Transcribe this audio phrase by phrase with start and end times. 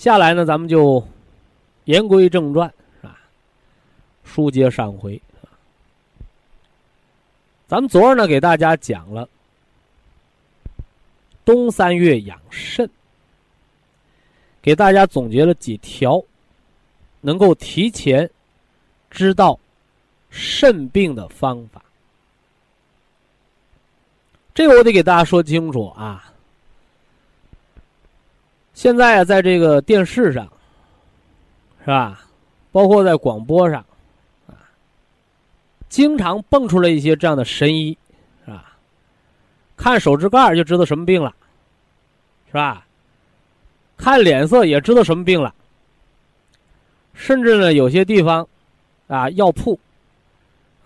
[0.00, 1.06] 下来呢，咱们就
[1.84, 2.72] 言归正传，
[3.02, 3.18] 是吧？
[4.24, 5.20] 书接上回，
[7.68, 9.28] 咱们昨儿呢给大家讲了
[11.44, 12.88] 冬三月养肾，
[14.62, 16.24] 给大家总结了几条
[17.20, 18.30] 能够提前
[19.10, 19.60] 知道
[20.30, 21.84] 肾病的方法。
[24.54, 26.29] 这个我得给大家说清楚啊。
[28.80, 30.50] 现在啊，在这个电视上，
[31.80, 32.24] 是吧？
[32.72, 33.84] 包括在广播上，
[34.46, 34.56] 啊，
[35.90, 37.98] 经常蹦出来一些这样的神医，
[38.46, 38.78] 是吧？
[39.76, 41.30] 看手指盖就知道什么病了，
[42.46, 42.86] 是吧？
[43.98, 45.54] 看脸色也知道什么病了。
[47.12, 48.48] 甚至呢，有些地方，
[49.08, 49.78] 啊，药铺，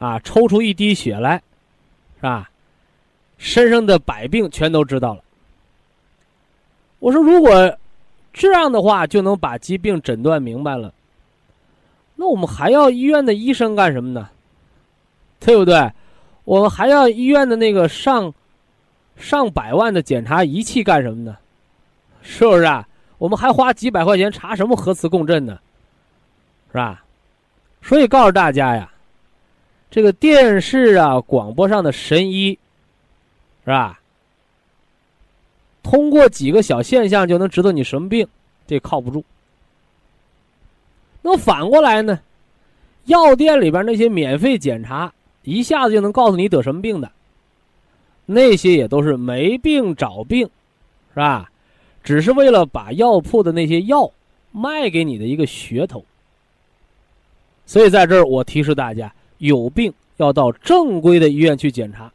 [0.01, 1.41] 啊，抽出一滴血来，
[2.17, 2.51] 是吧？
[3.39, 5.23] 身上的百病全都知道了。
[6.99, 7.79] 我说，如果。
[8.35, 10.93] 这样的话就能把疾病诊断明白了。
[12.17, 14.29] 那我们还要医院的医生干什么呢？
[15.41, 15.91] 对不对？
[16.45, 18.33] 我们还要医院的那个上
[19.17, 21.37] 上百万的检查仪器干什么呢？
[22.23, 22.87] 是不是啊？
[23.19, 25.59] 我们还花几百块钱查什么核磁共振呢？
[26.69, 27.05] 是吧？
[27.83, 28.91] 所以告诉大家呀，
[29.91, 32.59] 这个电视啊、广播上的神医，
[33.65, 34.01] 是吧？
[35.85, 38.27] 通过几个小现象就能知道你什么病，
[38.67, 39.23] 这靠不住。
[41.23, 42.19] 那反过来呢？
[43.05, 47.13] 药店里边那些免费检查，一下子就能告诉你得什么病的，
[48.25, 50.49] 那些也都是没病找病，
[51.13, 51.51] 是吧？
[52.03, 54.11] 只是为了把药铺的那些药
[54.53, 56.03] 卖给你的一个噱头。
[57.67, 62.11] 所以在这儿，我提示大家，有病要到正规的医院去检查，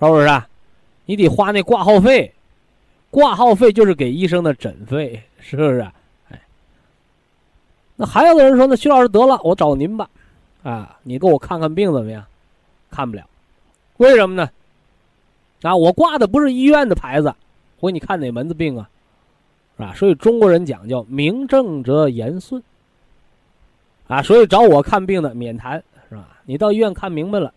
[0.00, 0.48] 是不是啊？
[1.08, 2.30] 你得花那挂号费，
[3.10, 5.80] 挂号费就是给医生的诊费，是不是？
[6.28, 6.38] 哎，
[7.96, 10.06] 那还有的人说呢，徐老师得了，我找您吧，
[10.62, 12.22] 啊，你给我看看病怎么样？
[12.90, 13.24] 看不了，
[13.96, 14.50] 为什么呢？
[15.62, 17.34] 啊，我挂的不是医院的牌子，
[17.80, 18.86] 我给你看哪门子病啊？
[19.78, 19.94] 是吧？
[19.94, 22.62] 所以中国人讲叫名正则言顺。
[24.08, 26.36] 啊，所以找我看病的免谈，是吧？
[26.44, 27.50] 你到医院看明白了，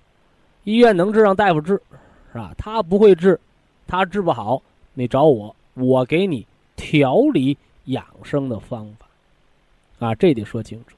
[0.64, 1.82] 医院能治让大夫治，
[2.32, 2.54] 是吧？
[2.58, 3.40] 他不会治，
[3.88, 4.62] 他治不好，
[4.94, 6.46] 你找我，我给你
[6.76, 10.96] 调理养生的方法，啊，这得说清楚。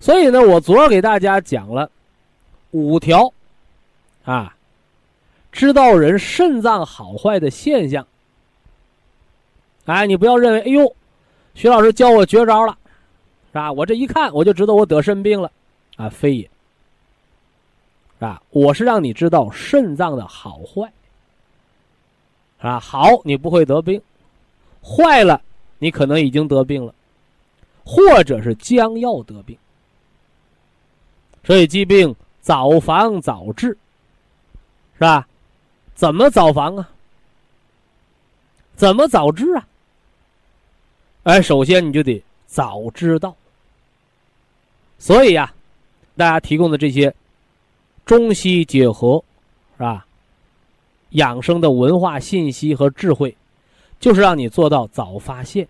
[0.00, 1.90] 所以呢，我昨儿给大家讲了
[2.70, 3.32] 五条，
[4.24, 4.56] 啊，
[5.52, 8.06] 知道人肾脏好坏的现象。
[9.86, 10.96] 哎，你不要认为，哎呦，
[11.54, 12.78] 徐老师教我绝招了。
[13.48, 13.70] 是吧？
[13.70, 15.48] 我这一看，我就知道我得肾病了，
[15.96, 16.50] 啊，非也。
[18.24, 18.42] 啊？
[18.50, 20.92] 我是让你知道肾脏的好坏，
[22.58, 22.80] 啊？
[22.80, 24.00] 好，你不会得病；
[24.82, 25.40] 坏了，
[25.78, 26.94] 你可能已经得病了，
[27.84, 29.56] 或者是将要得病。
[31.44, 33.76] 所以疾病早防早治，
[34.94, 35.28] 是吧？
[35.94, 36.88] 怎么早防啊？
[38.74, 39.68] 怎么早治啊？
[41.24, 43.34] 哎，首先你就得早知道。
[44.98, 45.52] 所以呀，
[46.16, 47.14] 大家提供的这些
[48.04, 49.22] 中西结合，
[49.76, 50.06] 是吧？
[51.10, 53.36] 养生的文化信息和智慧，
[54.00, 55.66] 就是让你做到早发现。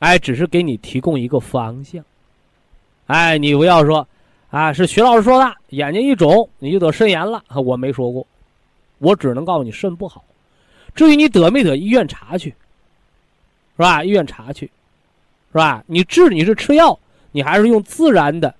[0.00, 2.04] 哎，只是给你提供一个方向。
[3.06, 4.06] 哎，你不要说
[4.50, 7.42] 啊，是徐老师说的，眼睛一肿你就得肾炎了。
[7.54, 8.26] 我没说过，
[8.98, 10.24] 我只能告诉你肾不好。
[10.94, 12.50] 至于你得没得，医院查去，
[13.76, 14.02] 是吧？
[14.02, 14.66] 医院查去，
[15.52, 15.84] 是吧？
[15.86, 16.98] 你治你是吃药。
[17.34, 18.54] 你还是用自然的，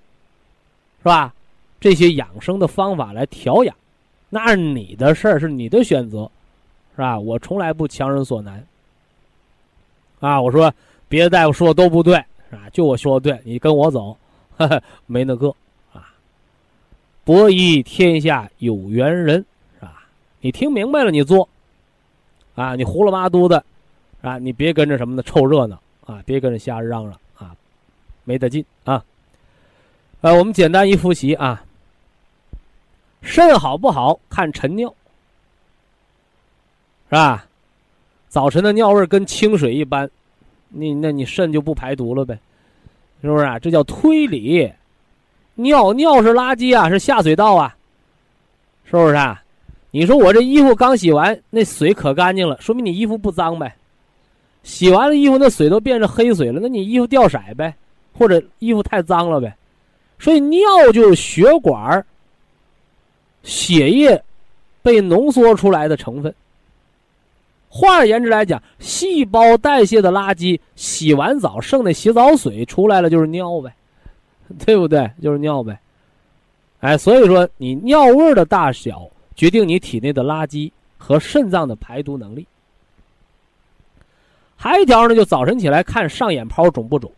[1.00, 1.34] 是吧？
[1.82, 3.74] 这些养生的方法来调养，
[4.30, 6.30] 那是你的事儿，是你的选择，
[6.94, 7.18] 是吧？
[7.18, 8.64] 我从来不强人所难。
[10.20, 10.72] 啊，我说
[11.08, 12.14] 别的大夫说的都不对，
[12.48, 12.68] 是吧？
[12.72, 14.16] 就我说的对，你跟我走，
[15.06, 15.48] 没那个
[15.92, 16.14] 啊。
[17.24, 19.44] 博弈天下有缘人，
[19.74, 20.06] 是吧？
[20.40, 21.48] 你听明白了，你做，
[22.54, 23.64] 啊，你胡了八嘟的，
[24.20, 27.56] 啊，你别跟着什么的凑热闹啊，别跟着瞎嚷嚷啊。
[28.22, 29.04] 没得劲啊！
[30.20, 31.60] 呃，我们简单一复习啊。
[33.22, 34.92] 肾好不好看晨尿，
[37.08, 37.46] 是吧？
[38.28, 40.10] 早晨的尿味跟清水一般，
[40.68, 42.38] 你那你肾就不排毒了呗，
[43.22, 43.58] 是不是啊？
[43.58, 44.70] 这叫推理。
[45.54, 47.76] 尿尿是垃圾啊，是下水道啊，
[48.84, 49.42] 是不是啊？
[49.90, 53.76] 你说我这衣服刚洗完，那水可干净了，说明你衣服不脏呗。
[54.62, 57.74] 洗完了衣服，那水都变成黑水了，那你衣服掉色呗。
[58.14, 59.56] 或者衣服太脏了呗，
[60.18, 60.60] 所以尿
[60.92, 62.04] 就是血管
[63.42, 64.22] 血液
[64.82, 66.34] 被浓缩出来的成分。
[67.68, 73.74] 换而言之来讲，细胞代谢的垃圾，洗完澡剩的洗澡水出来了就是尿呗，
[74.64, 75.10] 对不对？
[75.22, 75.80] 就是尿呗。
[76.80, 82.46] 哎，所以说你尿味的大小决定你体内的垃圾和肾脏的排毒能力。
[84.54, 87.10] 还一条呢，就早晨起来看上眼泡肿不肿。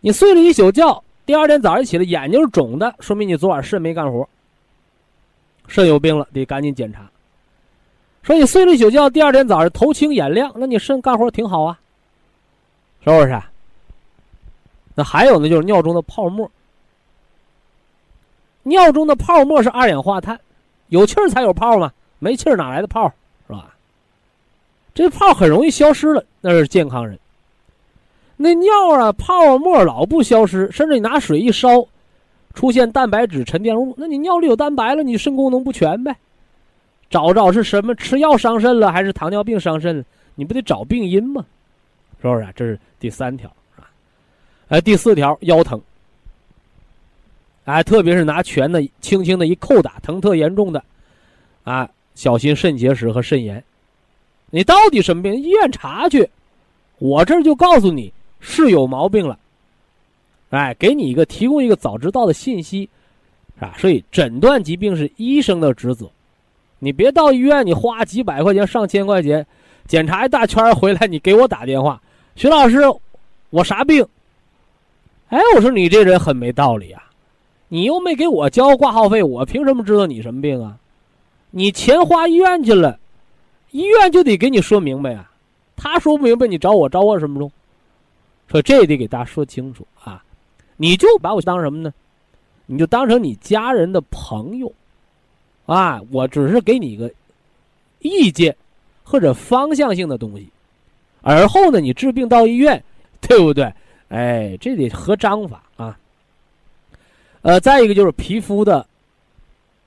[0.00, 4.28] 你睡了一宿觉，第二天早上起来眼睛是肿的，说明你昨晚肾没干活，
[5.66, 7.10] 肾有病了，得赶紧检查。
[8.22, 11.78] 说你睡了一宿觉，第二天早上头清眼亮，那你肾干活挺好啊，
[13.04, 13.42] 是不是？
[14.94, 16.50] 那还有呢，就是尿中的泡沫，
[18.62, 20.38] 尿中的泡沫是二氧化碳，
[20.88, 23.12] 有气儿才有泡嘛，没气儿哪来的泡，
[23.46, 23.74] 是吧？
[24.94, 27.18] 这泡很容易消失了，那是健康人。
[28.36, 31.86] 那尿啊，泡沫老不消失，甚至你拿水一烧，
[32.52, 36.16] 出现蛋白质沉淀物，那你尿里有蛋白了，你肾功能不全呗？
[37.08, 37.94] 找找是什么？
[37.94, 40.04] 吃药伤肾了，还是糖尿病伤肾？
[40.34, 41.44] 你不得找病因吗？
[42.20, 42.48] 是不是？
[42.56, 43.86] 这是第三条，啊？
[44.68, 45.80] 哎，第四条，腰疼。
[47.66, 50.82] 哎，特别是拿拳的，轻轻的一扣打，疼特严重的，
[51.62, 53.62] 啊，小心肾结石和肾炎。
[54.50, 55.34] 你到底什么病？
[55.34, 56.28] 医院查去，
[56.98, 58.12] 我这就告诉你。
[58.46, 59.38] 是有毛病了，
[60.50, 62.86] 哎，给你一个提供一个早知道的信息，
[63.56, 63.74] 是吧？
[63.78, 66.10] 所以诊断疾病是医生的职责，
[66.78, 69.44] 你别到医院，你花几百块钱、上千块钱
[69.88, 71.98] 检查一大圈回来，你给我打电话，
[72.36, 72.82] 徐老师，
[73.48, 74.06] 我啥病？
[75.30, 77.02] 哎，我说你这人很没道理啊！
[77.68, 80.76] 你又没给我交挂号费，我凭什么知道你什么病啊？
[81.50, 82.98] 你钱花医院去了，
[83.70, 85.30] 医院就得给你说明白啊！
[85.76, 87.50] 他说不明白，你找我找我什么用？
[88.48, 90.22] 说这得给大家说清楚啊！
[90.76, 91.92] 你就把我当什么呢？
[92.66, 94.72] 你就当成你家人的朋友，
[95.66, 97.12] 啊，我只是给你一个
[98.00, 98.56] 意见
[99.02, 100.48] 或者方向性的东西，
[101.20, 102.82] 而后呢，你治病到医院，
[103.20, 103.72] 对不对？
[104.08, 105.98] 哎，这得合章法啊。
[107.42, 108.86] 呃，再一个就是皮肤的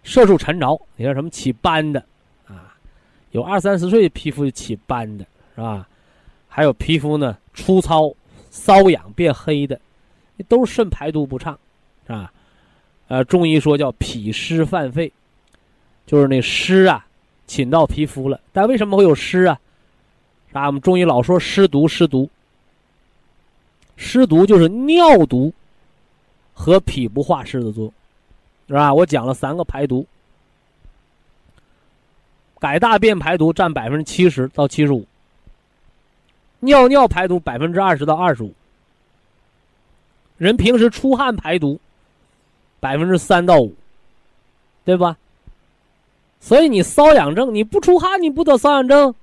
[0.03, 2.03] 色素沉着，你看什么起斑的
[2.47, 2.75] 啊？
[3.31, 5.87] 有二三十岁皮肤起斑的是吧？
[6.47, 8.13] 还有皮肤呢粗糙、
[8.57, 9.79] 瘙痒、变黑的，
[10.47, 11.57] 都是肾排毒不畅，
[12.05, 12.33] 是吧？
[13.07, 15.11] 呃，中医说叫脾湿犯肺，
[16.05, 17.05] 就是那湿啊
[17.45, 18.39] 侵到皮肤了。
[18.51, 19.59] 但为什么会有湿啊？
[20.51, 22.29] 啊，我们中医老说湿毒，湿毒，
[23.95, 25.53] 湿毒就是尿毒
[26.53, 27.93] 和脾不化湿的作用，
[28.67, 28.93] 是吧？
[28.93, 30.05] 我讲了三个排毒，
[32.59, 35.05] 改大便排毒占百分之七十到七十五，
[36.67, 38.53] 尿尿排毒百分之二十到二十五，
[40.37, 41.79] 人平时出汗排毒。
[42.79, 43.73] 百分之三到五，
[44.85, 45.17] 对吧？
[46.39, 49.15] 所以你瘙痒症，你不出汗，你不得瘙痒症，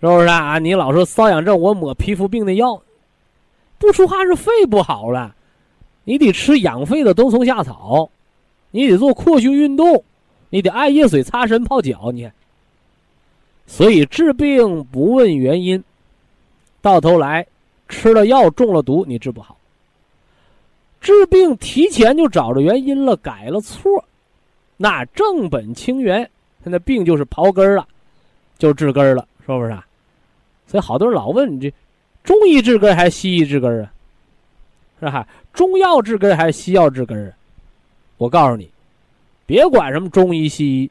[0.00, 0.60] 是不是啊？
[0.60, 2.80] 你老说瘙痒症，我抹皮肤病的药，
[3.76, 5.34] 不出汗是肺不好了，
[6.04, 8.08] 你得吃养肺的冬虫夏草，
[8.70, 10.04] 你得做扩胸运动，
[10.48, 12.30] 你得艾叶水擦身泡脚，你。
[13.66, 15.82] 所以治病不问原因，
[16.84, 17.46] 到头来
[17.88, 19.56] 吃了药中了毒，你治不好。
[21.00, 24.04] 治病提前就找着原因了，改了错，
[24.76, 26.30] 那正本清源，
[26.62, 27.88] 他那病就是刨根了，
[28.58, 29.70] 就治根了，是不是？
[29.70, 29.86] 啊？
[30.66, 31.72] 所以好多人老问你这，
[32.22, 33.90] 中医治根还是西医治根啊？
[35.00, 35.26] 是吧？
[35.54, 37.32] 中药治根还是西药治根啊？
[38.18, 38.70] 我告诉你，
[39.46, 40.90] 别管什么中医西医，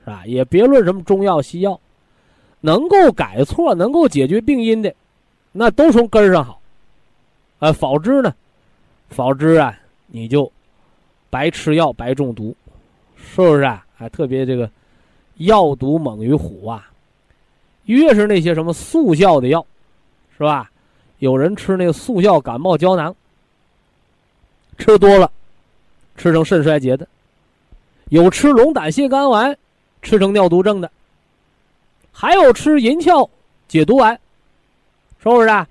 [0.00, 0.26] 是吧？
[0.26, 1.78] 也别论什么中药西药，
[2.60, 4.92] 能够改错、能够解决病因的，
[5.58, 6.60] 那都从根上好，
[7.58, 8.32] 啊，否之呢？
[9.10, 10.52] 否则啊，你就
[11.30, 12.54] 白吃药白中毒，
[13.16, 13.84] 是不是啊？
[13.96, 14.70] 还特别这个
[15.38, 16.88] 药毒猛于虎啊！
[17.86, 19.66] 越是那些什么速效的药，
[20.36, 20.70] 是吧？
[21.18, 23.12] 有人吃那个速效感冒胶囊，
[24.78, 25.28] 吃多了
[26.16, 27.04] 吃成肾衰竭的；
[28.10, 29.58] 有吃龙胆泻肝丸
[30.02, 30.88] 吃成尿毒症的；
[32.12, 33.28] 还有吃银翘
[33.66, 34.20] 解毒丸，
[35.32, 35.68] 是不是啊？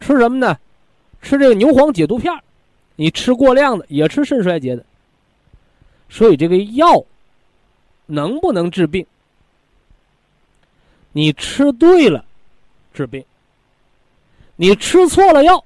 [0.00, 0.58] 吃什么呢？
[1.20, 2.32] 吃这个牛黄解毒片
[2.94, 4.84] 你吃过量的也吃肾衰竭的，
[6.08, 7.04] 所以这个药
[8.06, 9.04] 能不能治病？
[11.12, 12.24] 你吃对了
[12.94, 13.24] 治病，
[14.54, 15.64] 你吃错了药，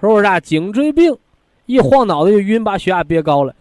[0.00, 0.40] 是不是啊？
[0.40, 1.16] 颈椎病
[1.66, 3.54] 一晃脑袋就晕，把血压憋高了，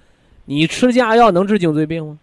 [0.45, 2.19] 你吃降压药能治颈椎病吗？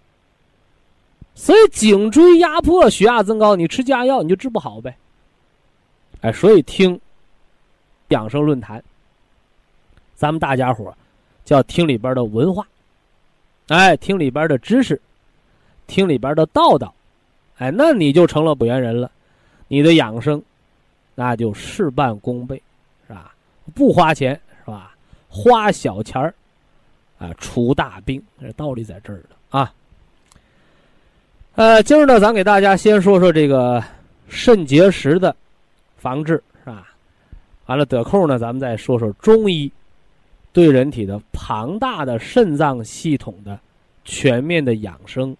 [1.34, 4.96] 所以颈椎压迫、血压增高，你吃降压药你就治不好呗。
[6.20, 7.00] 哎，所以听
[8.08, 8.82] 养生论坛。
[10.14, 10.92] 咱们大家伙
[11.44, 12.66] 就要听里边的文化，
[13.68, 15.00] 哎，听里边的知识，
[15.86, 16.92] 听里边的道道，
[17.58, 19.10] 哎，那你就成了不原人了，
[19.68, 20.42] 你的养生
[21.14, 22.60] 那就事半功倍，
[23.06, 23.32] 是吧？
[23.74, 24.34] 不花钱
[24.64, 24.94] 是吧？
[25.28, 26.34] 花小钱儿
[27.18, 29.72] 啊，除大病，这道理在这儿呢啊。
[31.54, 33.82] 呃，今儿呢，咱给大家先说说这个
[34.28, 35.34] 肾结石的
[35.98, 36.88] 防治，是吧？
[37.66, 39.70] 完了得空呢，咱们再说说中医。
[40.50, 43.60] 对人体的庞大的肾脏系统的
[44.04, 45.36] 全面的养生、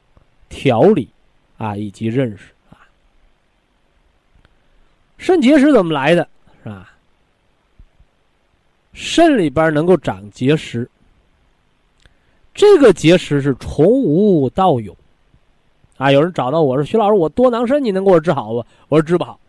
[0.49, 1.09] 调理
[1.57, 2.87] 啊，以及认识啊，
[5.17, 6.29] 肾结石怎么来的？
[6.63, 6.93] 是吧？
[8.93, 10.89] 肾里边能够长结石，
[12.55, 14.97] 这个结石是从无到有
[15.97, 16.13] 啊。
[16.13, 19.41] 有人找到我说：“徐老师，我多囊肾，你能给我治好不？”我说：“治不好，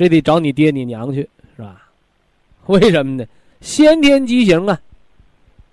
[0.00, 1.86] 这得找你爹你娘去，是吧？
[2.68, 3.26] 为什么呢？”
[3.60, 4.80] 先天畸形啊，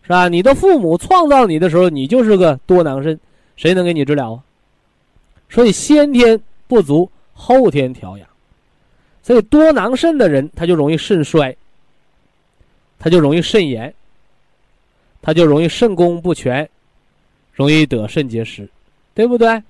[0.03, 0.27] 是吧？
[0.27, 3.17] 你的父母创造你的时候，你就是个多囊肾，
[3.55, 4.43] 谁能给你治疗啊？
[5.47, 8.27] 所以先天不足，后天调养。
[9.23, 11.55] 所以多囊肾的人，他就容易肾衰，
[12.99, 13.93] 他就容易肾炎，
[15.21, 16.69] 他就容易肾功不全，
[17.53, 18.67] 容易得肾结石，
[19.13, 19.63] 对不对？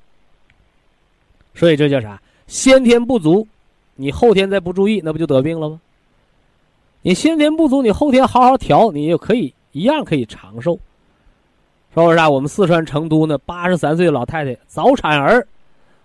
[1.54, 2.20] 所以这叫啥？
[2.48, 3.48] 先天不足，
[3.98, 5.82] 你后天再不注意，那不就得病了吗？
[7.02, 10.80] 你先天不足，你后天好好调，你也可以一样可以长寿，
[11.94, 12.30] 是是不是啊？
[12.30, 15.48] 我们四川成都呢，八十三岁的老太太早产儿，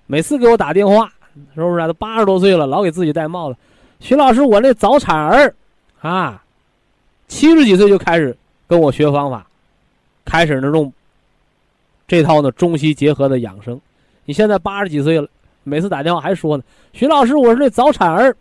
[0.07, 1.13] 每次给我打电话，
[1.55, 1.87] 是不是啊？
[1.87, 3.59] 都八十多岁了，老给自己戴帽子。
[4.01, 5.55] 徐老师，我那早产儿，
[6.01, 6.43] 啊，
[7.29, 9.47] 七十几岁就开始跟我学方法，
[10.25, 10.93] 开始那种
[12.07, 13.81] 这套呢中西结合的养生。
[14.25, 15.29] 你现在八十几岁了，
[15.65, 18.35] 每次打电话还说呢，徐老师，我是那早产儿，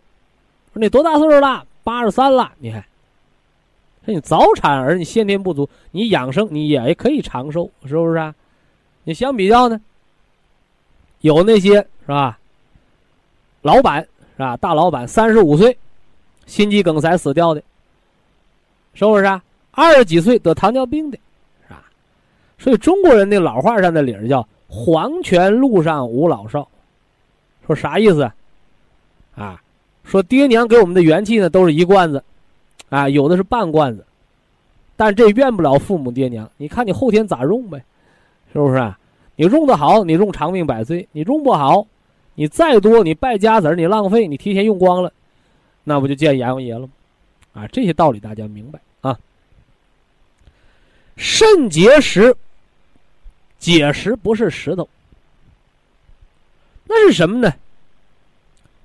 [0.72, 1.64] 说你多大岁数了？
[1.84, 2.84] 八十三了，你看。
[4.04, 8.34] 说你早产儿，你先天不足，你养生你也可以长寿，是不是啊？
[9.04, 9.80] 你相比较呢，
[11.20, 12.38] 有那些是吧？
[13.62, 14.00] 老板
[14.36, 14.56] 是吧？
[14.56, 15.76] 大老板三十五岁，
[16.46, 17.62] 心肌梗塞死掉的，
[18.94, 19.40] 是不是啊？
[19.70, 21.18] 二十几岁得糖尿病的，
[21.68, 21.84] 是吧？
[22.58, 26.68] 所以中国人那老话上的理儿叫“黄泉路上无老少”，
[27.66, 28.30] 说啥意思？
[29.34, 29.62] 啊，
[30.04, 32.22] 说爹娘给我们的元气呢，都是一罐子。
[32.90, 34.04] 啊，有的是半罐子，
[34.96, 36.50] 但这怨不了父母爹娘。
[36.58, 37.82] 你看你后天咋用呗，
[38.52, 38.98] 是不是啊？
[39.36, 41.86] 你用的好，你用长命百岁；你用不好，
[42.34, 45.10] 你再多，你败家子你浪费，你提前用光了，
[45.84, 46.88] 那不就见阎王爷了吗？
[47.54, 49.18] 啊，这些道理大家明白啊。
[51.16, 52.36] 肾结石，
[53.58, 54.86] 结石不是石头，
[56.94, 57.54] 那是什么呢？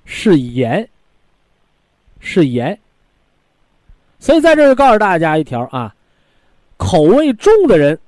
[0.05, 0.87] 是盐，
[2.21, 2.79] 是盐。
[4.19, 5.93] 所以在这就告诉大家一条啊，
[6.77, 7.99] 口味重的人，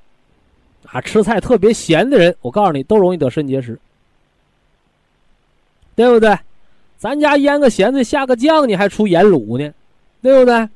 [0.86, 3.77] 啊，吃菜特别咸的人，我告诉你都容易得肾结石，
[5.96, 6.39] 对不对？
[6.98, 9.74] 咱家腌个咸菜下个酱，你还出盐卤呢，
[10.22, 10.70] 对不对？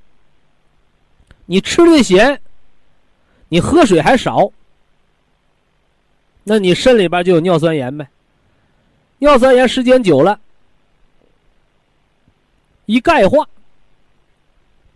[1.45, 2.39] 你吃的咸，
[3.47, 4.51] 你喝水还少，
[6.43, 8.07] 那你肾里边就有尿酸盐呗。
[9.23, 10.37] 尿酸盐时间久了，
[12.87, 13.47] 一钙化。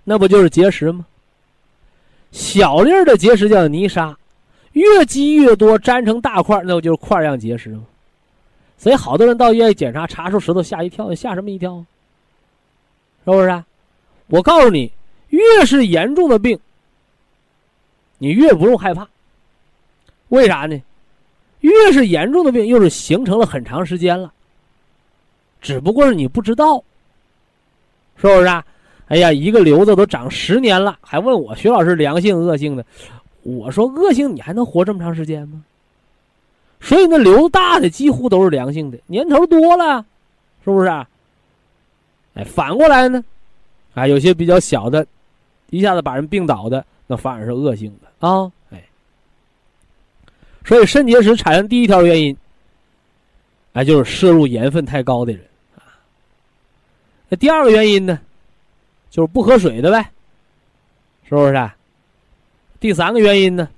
[0.04, 1.06] 那不就是结石吗？
[2.34, 4.18] 小粒儿的结石叫泥沙，
[4.74, 7.86] 越积越多，粘成大块，那不就是块样结石吗？
[8.78, 11.78] 所以好多人到医院检查，查出石头吓一跳，吓什么一跳？
[13.24, 13.48] 是不是？
[13.48, 13.66] 啊？
[14.28, 14.92] 我告诉你，
[15.30, 16.60] 越是严重的病，
[18.18, 19.08] 你越不用害怕。
[20.28, 20.82] 为啥呢？
[21.62, 24.32] 越是严重的病，又是形成了很长时间了，
[25.62, 26.84] 只不过是你不知道，
[28.18, 28.46] 是不是？
[28.46, 28.64] 啊？
[29.08, 32.86] 哎呀，一个瘤子都长十年了，还问我徐老师良性恶性的？
[33.44, 35.64] 我说恶性你还能活这么长时间吗？
[36.82, 40.06] 所以那瘤子大的几乎都是良性的，年头多了，
[40.64, 40.88] 是不是？
[40.88, 41.08] 啊
[42.36, 43.24] 哎，反过来呢，
[43.96, 45.08] 啊，有些比较小的，
[45.70, 48.52] 一下子把人病倒的，那反而是恶性的啊。
[50.68, 52.36] 所以肾结石产生第一条原因，
[53.72, 55.42] 哎，就是摄入盐分太高的人
[55.78, 55.96] 啊。
[57.30, 58.20] 那第二个原因呢？
[59.10, 60.12] 就是不喝水的呗，
[61.24, 61.54] 是不是？
[61.54, 61.74] 啊？
[62.82, 63.70] 第三个原因呢，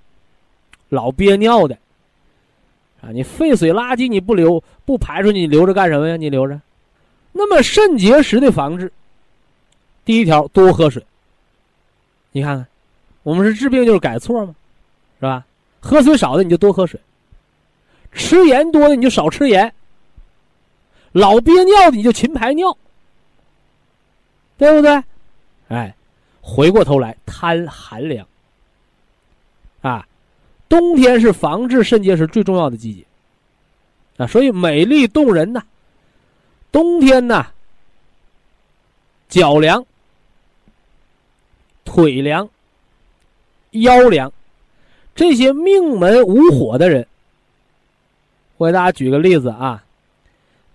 [0.89, 1.77] 老憋尿的，
[3.01, 6.15] 啊，你废水垃圾你不留不排出去，你留着干什么呀？
[6.17, 6.59] 你留着。
[7.31, 8.91] 那么肾结石的防治，
[10.03, 11.05] 第一条多喝水。
[12.31, 12.67] 你看看，
[13.21, 14.55] 我们是治病就是改错吗？
[15.19, 15.45] 是吧？
[15.79, 16.99] 喝水少的你就多喝水，
[18.11, 19.73] 吃盐多的你就少吃盐，
[21.11, 22.77] 老憋尿的你就勤排尿，
[24.57, 25.03] 对不对？
[25.69, 25.95] 哎，
[26.41, 28.27] 回过头来贪寒凉
[29.81, 30.05] 啊！
[30.67, 33.05] 冬天是防治肾结石最重要的季节
[34.17, 35.63] 啊，所以美丽动人呐。
[36.71, 37.47] 冬天呢，
[39.27, 39.83] 脚凉、
[41.83, 42.47] 腿凉、
[43.71, 44.31] 腰凉，
[45.19, 47.05] 这些命门无火的人，
[48.55, 49.83] 我给大家举个例子啊，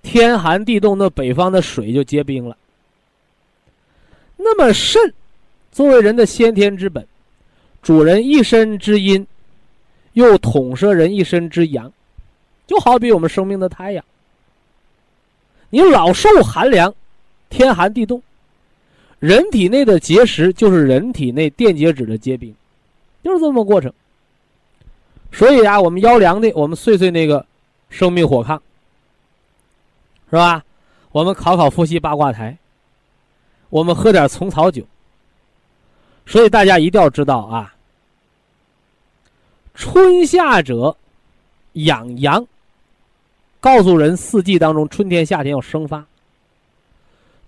[0.02, 2.54] 天寒地冻，那北方的水就结冰了。
[4.36, 5.00] 那么肾，
[5.72, 7.08] 作为人的先天之本，
[7.82, 9.26] 主人一身之阴，
[10.12, 11.90] 又统摄人一身之阳，
[12.66, 14.04] 就好比我们生命的太阳。
[15.70, 16.94] 你老受寒凉，
[17.48, 18.22] 天寒地冻，
[19.20, 22.54] 人体内的结石就是人体内电解质的结冰，
[23.22, 23.90] 就是这么过程。
[25.34, 27.44] 所以啊，我们腰凉的，我们睡睡那个
[27.90, 28.58] 生命火炕，
[30.30, 30.64] 是吧？
[31.10, 32.56] 我们考考伏羲八卦台。
[33.68, 34.84] 我们喝点虫草酒，
[36.24, 37.74] 所以大家一定要知道啊，
[39.74, 40.96] 春夏者
[41.72, 42.46] 养阳，
[43.58, 46.04] 告诉人四季当中春天夏天要生发；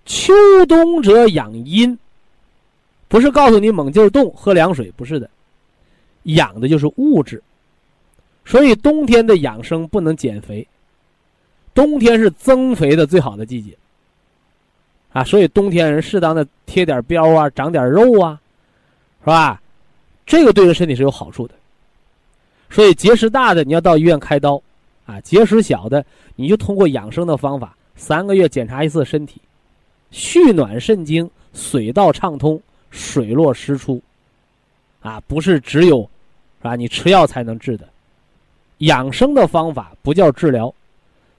[0.05, 0.35] 秋
[0.67, 1.97] 冬者养阴，
[3.07, 5.31] 不是告诉你猛劲儿冻喝凉水，不是的，
[6.25, 7.41] 养的就是物质。
[8.47, 10.67] 所以冬天的养生不能减肥，
[11.75, 13.77] 冬天是增肥的最好的季节。
[15.13, 18.41] 啊，所以冬天人适当的贴点膘啊，长点肉啊，
[19.21, 19.61] 是吧？
[20.25, 21.55] 这个对人身体是有好处的。
[22.69, 24.63] 所以结石大的你要到医院开刀，
[25.07, 26.05] 啊，结石小的
[26.35, 29.41] 你就通过养生的方法，三个月检查一次身体，
[30.11, 34.03] 蓄暖肾经，水道畅通，水落石出，
[35.01, 36.03] 啊，不是只有，
[36.59, 36.77] 是吧？
[36.77, 37.89] 你吃药才能治的，
[38.79, 40.73] 养生的方法不叫治疗，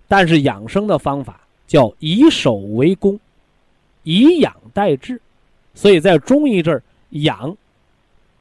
[0.07, 3.19] 但是养生的方法叫以守为攻，
[4.03, 5.21] 以养代治，
[5.73, 7.55] 所以在中医这儿，养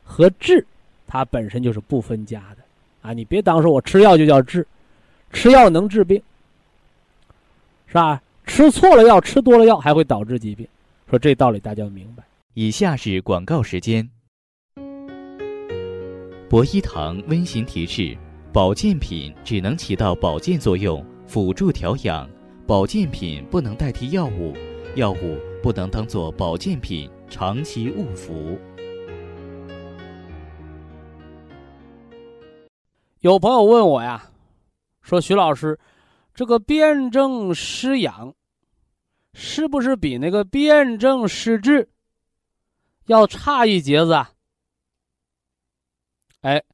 [0.02, 0.64] 和治
[1.06, 2.62] 它本身就是不分家的。
[3.02, 4.66] 啊，你别当说我吃药就叫治，
[5.32, 6.20] 吃药能治病，
[7.86, 8.22] 是吧？
[8.46, 10.66] 吃错了药，吃多了药还会导致疾病。
[11.10, 12.22] 说这道理大家要明白。
[12.54, 14.08] 以下是广告时间。
[16.48, 18.16] 博一堂温馨提示：
[18.56, 22.26] 保健品只能起到保健作用，辅助调养；
[22.66, 24.54] 保健品不能代替药物，
[24.94, 28.58] 药物不能当做保健品长期误服。
[33.20, 34.30] 有朋友问我呀，
[35.02, 35.78] 说徐老师，
[36.32, 38.34] 这个辩证施养，
[39.34, 41.90] 是不是比那个辩证施治
[43.04, 44.30] 要差一截子啊？
[46.40, 46.64] 哎，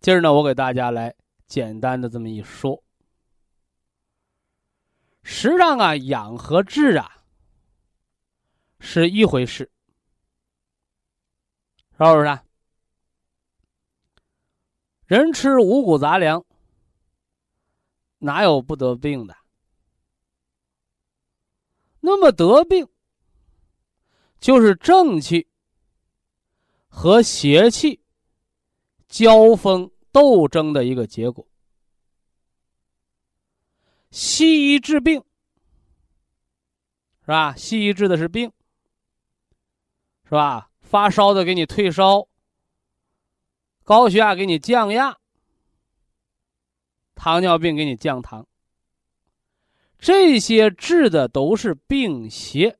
[0.00, 1.14] 今儿呢，我给大家来
[1.50, 2.82] 简单的这么一说。
[5.24, 7.24] 实际上啊，养和治啊
[8.78, 9.70] 是一回事，
[11.90, 12.40] 是不是？
[15.06, 16.44] 人吃五谷杂粮，
[18.18, 19.36] 哪有不得病的？
[21.98, 22.88] 那么得病，
[24.38, 25.48] 就是正气
[26.86, 28.00] 和邪气
[29.08, 31.46] 交锋斗争的一个结果。
[34.10, 35.22] 西医治病，
[37.20, 37.54] 是吧？
[37.54, 38.52] 西医治的是病，
[40.24, 40.70] 是吧？
[40.80, 42.26] 发烧的给你退烧。
[43.84, 45.18] 高血压给你降压，
[47.16, 48.46] 糖尿病给你降糖，
[49.98, 52.78] 这些治的都是病邪，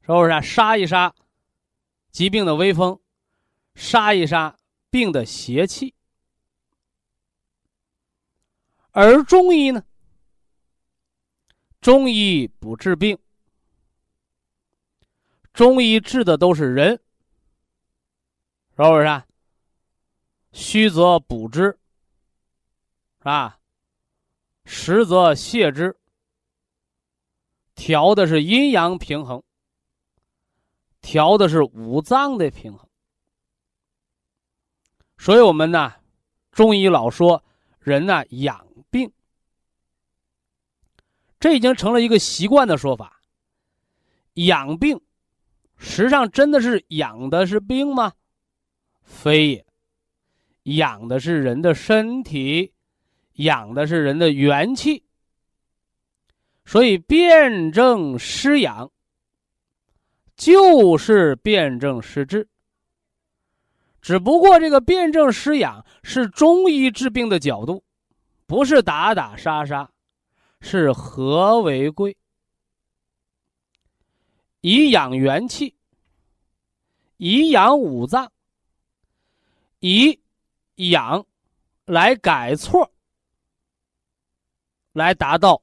[0.00, 0.42] 是不是？
[0.42, 1.14] 杀一杀
[2.10, 3.00] 疾病的威风，
[3.76, 4.56] 杀一杀
[4.90, 5.94] 病的邪气。
[8.92, 9.84] 而中医呢？
[11.80, 13.18] 中医不治病，
[15.52, 17.00] 中医治的都是人。
[18.78, 19.22] 是不是？
[20.52, 21.78] 虚则补之，是
[23.24, 23.60] 吧？
[24.64, 25.96] 实则泻之，
[27.74, 29.42] 调的是阴阳平衡，
[31.00, 32.85] 调的是五脏的平衡。
[35.18, 35.94] 所以我们呢，
[36.52, 37.42] 中医老说
[37.80, 39.10] 人呢养病，
[41.40, 43.20] 这已经成了一个习惯的说法。
[44.34, 45.00] 养病，
[45.76, 48.12] 实际上真的是养的是病吗？
[49.02, 49.66] 非也，
[50.76, 52.74] 养的是人的身体，
[53.34, 55.04] 养的是人的元气。
[56.64, 58.90] 所以辩证施养，
[60.36, 62.48] 就是辩证施治。
[64.06, 67.82] 只不过这个辩证施养是中医治病的角度，
[68.46, 69.90] 不是打打杀杀，
[70.60, 72.16] 是和为贵，
[74.60, 75.74] 以养元气，
[77.16, 78.30] 以养五脏。
[79.80, 80.20] 以
[80.76, 81.26] 养
[81.84, 82.88] 来改错，
[84.92, 85.60] 来达到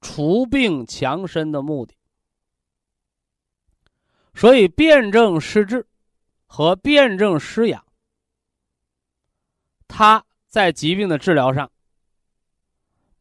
[0.00, 1.96] 除病强身的目的。
[4.32, 5.84] 所以，辩证施治
[6.52, 7.86] 和辩证施养，
[9.86, 11.70] 它在疾病的治疗上，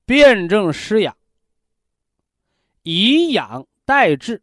[0.04, 1.16] 辩证施养，
[2.82, 4.42] 以养代治，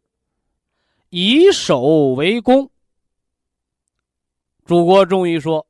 [1.09, 2.71] 以守为攻。
[4.65, 5.67] 祖国中医说。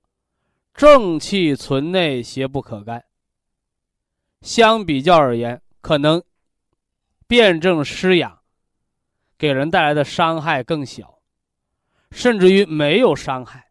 [0.76, 3.04] 正气存内，邪不可干。
[4.42, 6.24] 相比较而言，可能
[7.26, 8.44] 辩证施养
[9.40, 11.17] 给人带来的伤害更小，
[12.18, 13.70] 甚至于没有伤害，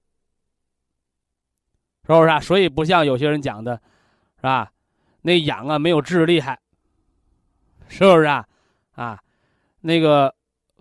[2.02, 2.38] 是不是啊？
[2.38, 3.82] 所以不像有些人讲的，
[4.36, 4.72] 是吧？
[5.22, 6.60] 那痒啊没有治厉害，
[7.88, 8.46] 是不是啊？
[8.94, 9.20] 啊，
[9.80, 10.32] 那个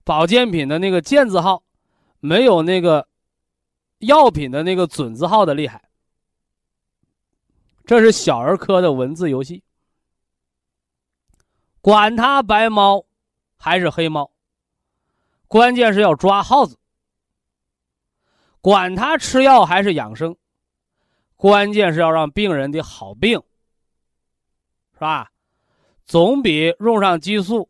[0.03, 1.63] 保健品的那个健字号，
[2.19, 3.07] 没有那个
[3.97, 5.81] 药品的那个准字号的厉害。
[7.83, 9.63] 这是小儿科的文字游戏，
[11.81, 13.05] 管它白猫
[13.57, 14.29] 还是黑猫，
[15.47, 16.75] 关键是要抓耗子；
[18.65, 20.35] 管他吃药还是养生，
[21.35, 23.39] 关键是要让病人的好病，
[24.95, 25.29] 是吧？
[26.03, 27.69] 总比用上激素，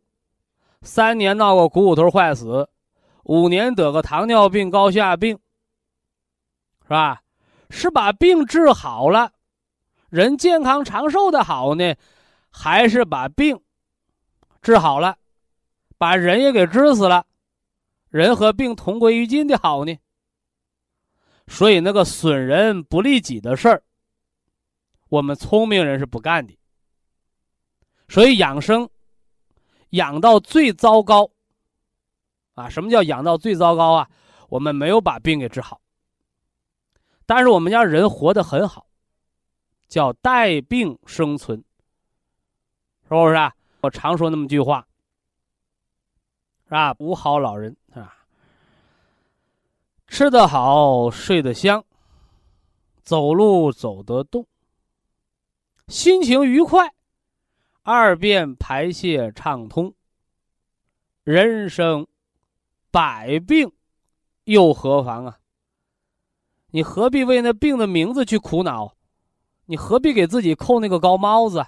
[0.80, 2.66] 三年闹个股骨头坏死，
[3.24, 5.38] 五年得个糖尿病、高血压病，
[6.84, 7.20] 是吧？
[7.68, 9.30] 是把病治好了，
[10.08, 11.94] 人健康长寿的好呢，
[12.48, 13.60] 还是把病
[14.62, 15.18] 治好了，
[15.98, 17.26] 把人也给治死了，
[18.08, 19.94] 人和病同归于尽的好呢？
[21.48, 23.82] 所以那个损人不利己的事儿，
[25.08, 26.58] 我们聪明人是不干的。
[28.08, 28.88] 所以养生，
[29.90, 31.30] 养到最糟糕。
[32.54, 34.08] 啊，什么叫养到最糟糕啊？
[34.48, 35.80] 我们没有把病给治好，
[37.26, 38.86] 但是我们家人活得很好，
[39.88, 41.58] 叫带病生存，
[43.02, 43.52] 是不是啊？
[43.82, 44.86] 我常说那么句话，
[46.64, 46.94] 是吧？
[46.98, 48.15] 五好老人是吧？
[50.06, 51.84] 吃得好，睡得香，
[53.02, 54.46] 走路走得动，
[55.88, 56.94] 心情愉快，
[57.82, 59.94] 二便排泄畅通，
[61.24, 62.06] 人生。
[62.88, 63.70] 百病
[64.44, 65.38] 又何妨啊？
[66.68, 68.96] 你何必为那病的名字去苦恼？
[69.66, 71.66] 你何必给自己扣那个高帽子？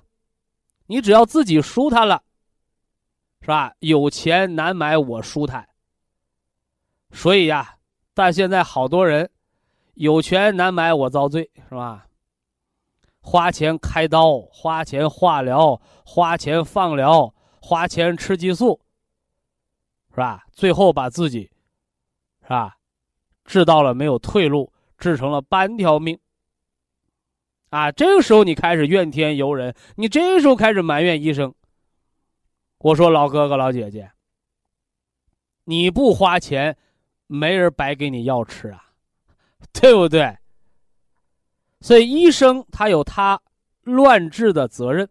[0.86, 2.22] 你只要自己舒坦了，
[3.42, 3.74] 是吧？
[3.80, 5.68] 有钱难买我舒坦。
[7.10, 7.77] 所以呀，
[8.18, 9.30] 但现在好多人
[9.94, 12.08] 有权难买我遭罪，是吧？
[13.20, 18.80] 花钱开刀，花钱化疗，花钱放疗，花钱吃激素。
[20.10, 20.44] 是吧？
[20.52, 21.48] 最后把自己，
[22.42, 22.78] 是吧，
[23.44, 26.18] 治到了没有退路，治成了半条命。
[27.70, 31.54] 啊，这个时候你开始怨天尤人，你这时候开始埋怨医生。
[32.78, 34.10] 我说老哥哥老姐姐，
[35.62, 36.76] 你不花钱，
[37.28, 38.90] 没人白给你药吃啊，
[39.72, 40.36] 对不对？
[41.80, 43.40] 所以医生他有他
[43.82, 45.08] 乱治的责任。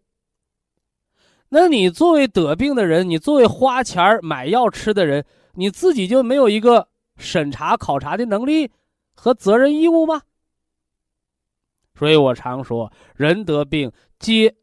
[1.48, 8.70] 那你作为得病的人，你作为花钱买药吃的人，你自己就没有一个审查考察的能力
[9.16, 10.22] 和责任义务吗？
[11.96, 14.54] 所以我常说，人得病皆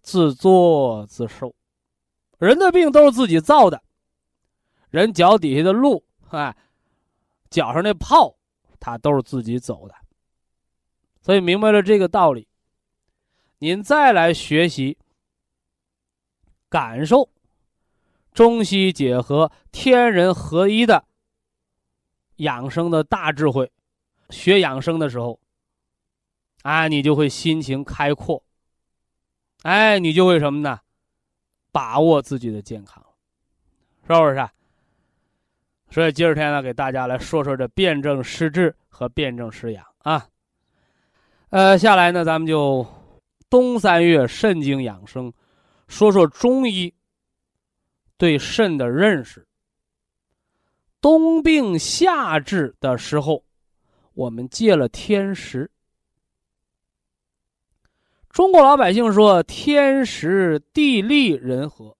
[0.00, 1.54] 自作自受，
[2.38, 3.80] 人的病都是自己造的，
[4.90, 6.56] 人脚底下的路，哎，
[7.52, 8.34] 脚上那泡，
[8.80, 9.94] 他都是自己走的。
[11.20, 12.48] 所以明白了这个道理，
[13.58, 14.98] 您再来学习。
[16.68, 17.28] 感受
[18.32, 21.04] 中西结合、天人合一的
[22.36, 23.70] 养生的大智慧，
[24.30, 25.38] 学养生的时候，
[26.62, 28.42] 啊，你就会心情开阔，
[29.64, 30.80] 哎，你就会什么呢？
[31.70, 33.04] 把握自己的健康，
[34.06, 34.48] 是不是？
[35.92, 40.26] 所以今儿天呢，给大家来说说这辩证施治和辩证施养啊。
[41.50, 42.86] 呃，下来呢，咱们就
[43.50, 45.30] 冬三月肾经养生。
[45.88, 46.94] 说说中医
[48.16, 49.46] 对肾的认识。
[50.98, 53.44] 冬病夏治的时候，
[54.14, 55.70] 我们借了天时。
[58.30, 61.94] 中国老百姓说天时地利人和。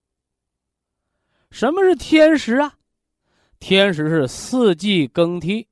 [1.50, 2.72] 什么是天时啊？
[3.62, 5.68] 天时是四季更替。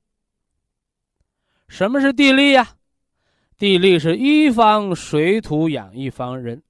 [1.67, 2.77] 什么是地利呀？
[3.57, 6.63] 地利是一方水土养一方人。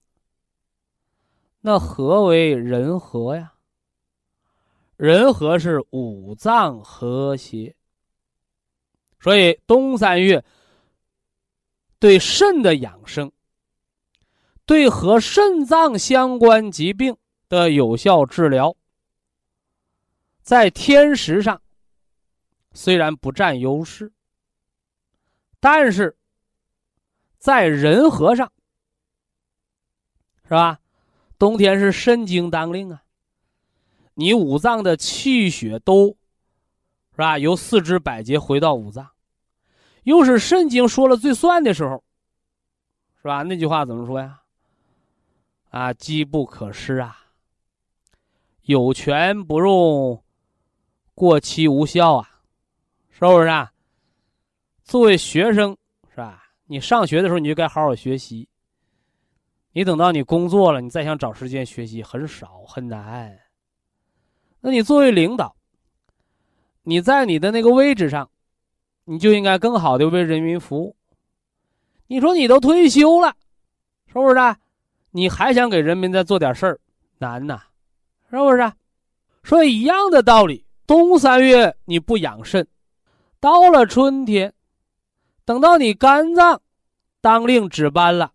[1.59, 3.53] 那何为人和呀？
[4.97, 7.75] 人和是五脏和谐，
[9.19, 10.43] 所以冬三月
[11.99, 13.31] 对肾的养生，
[14.65, 17.15] 对和肾脏相关疾病
[17.47, 18.75] 的有效治疗，
[20.41, 21.61] 在天时上
[22.73, 24.11] 虽然不占优势，
[25.59, 26.17] 但是
[27.37, 28.51] 在人和上，
[30.43, 30.79] 是吧？
[31.37, 33.03] 冬天是肾经当令啊，
[34.13, 36.17] 你五脏的气血都，
[37.11, 37.37] 是吧？
[37.37, 39.09] 由四肢百节回到五脏，
[40.03, 42.03] 又是肾经说了最算的时候，
[43.21, 43.43] 是吧？
[43.43, 44.41] 那句话怎么说呀？
[45.69, 47.27] 啊，机不可失啊，
[48.63, 50.23] 有权不用，
[51.21, 52.27] 过期无效啊，
[53.11, 53.71] 是不是啊？
[54.83, 55.77] 作为学生，
[56.09, 56.45] 是吧？
[56.65, 58.49] 你上学的时候你就该好好学习。
[59.71, 63.37] 你等到你工作了，你再想找时间学习很少很难。
[64.61, 65.55] 那你作为领导，
[66.81, 68.27] 你在你的那个位置上，
[69.03, 70.95] 你就应该更好的为人民服务。
[72.07, 73.35] 你说你都退休了，
[74.07, 74.39] 是不是？
[74.39, 74.57] 啊
[75.11, 76.79] 你还想给人民再做点事儿，
[77.19, 77.61] 难呐，
[78.31, 78.73] 是不是？
[79.43, 82.67] 所以一样的道理，冬三月你不养肾，
[83.39, 84.51] 到了春天，
[85.45, 86.61] 等到你肝脏
[87.21, 88.33] 当令值班了。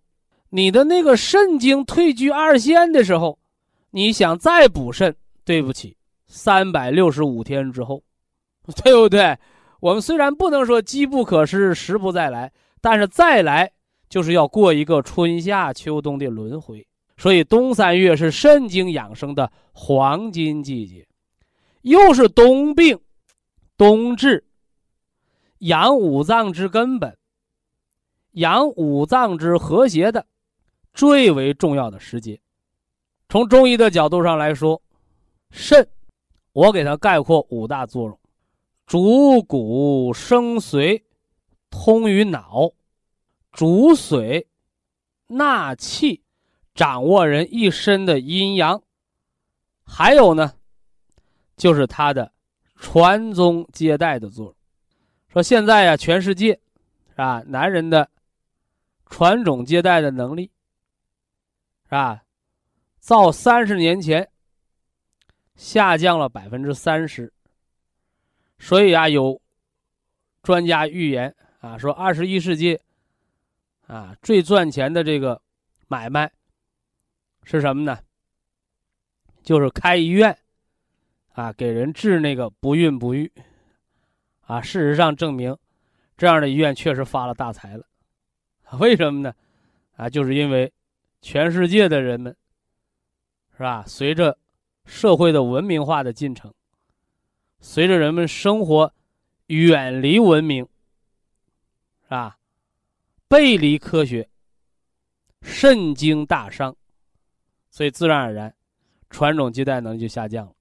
[0.48, 3.38] 你的那个肾经退居二线的时候，
[3.90, 5.14] 你想再补肾，
[5.44, 8.02] 对不起，三百六十五天之后，
[8.82, 9.36] 对不对？
[9.80, 13.70] 我们虽然不能说机不可失，时不再来，但是再来
[14.08, 16.86] 就是要过一个春夏秋冬的轮回，
[17.18, 21.06] 所以冬三月是肾经养生的黄金季节，
[21.86, 22.98] 又是冬病、
[23.76, 24.44] 冬治、
[25.58, 27.16] 养五脏之根本、
[28.32, 30.26] 养五脏之和谐的
[30.92, 32.40] 最为重要的时节。
[33.28, 34.82] 从中医的角度上来说，
[35.52, 35.88] 肾，
[36.50, 38.18] 我给它概括五大作用：
[38.84, 41.04] 主骨生髓，
[41.70, 42.74] 通于脑；
[43.52, 44.44] 主髓，
[45.28, 46.20] 纳气，
[46.74, 48.80] 掌握人一身的阴阳；
[49.84, 50.54] 还有呢，
[51.56, 52.32] 就是它的
[52.76, 54.56] 传宗接代的作用。
[55.28, 56.52] 说现在呀，全世界，
[57.10, 57.42] 是吧？
[57.46, 58.08] 男人的
[59.06, 60.50] 传种接代的能力，
[61.84, 62.22] 是吧？
[63.06, 64.28] 到三十年前，
[65.54, 67.32] 下降了百分之三十。
[68.58, 69.40] 所以啊，有
[70.42, 72.80] 专家预言啊，说二十一世纪
[73.86, 75.40] 啊最赚钱的这个
[75.86, 76.32] 买卖
[77.44, 77.98] 是什么呢？
[79.42, 80.36] 就是开医院
[81.36, 83.30] 啊，给人治那个不孕不育
[84.40, 84.60] 啊。
[84.60, 85.56] 事实上证明，
[86.16, 87.86] 这样的医院确实发了大财了。
[88.80, 89.34] 为什么呢？
[89.96, 90.72] 啊，就是因为
[91.20, 92.34] 全世界的人们。
[93.58, 93.82] 是吧？
[93.86, 94.36] 随着
[94.84, 96.52] 社会的文明化的进程，
[97.58, 98.92] 随着人们生活
[99.46, 100.62] 远离文明，
[102.02, 102.38] 是吧？
[103.28, 104.28] 背离科学，
[105.40, 106.76] 肾经大伤，
[107.70, 108.54] 所以自然而然，
[109.08, 110.52] 传种接代能力就下降了。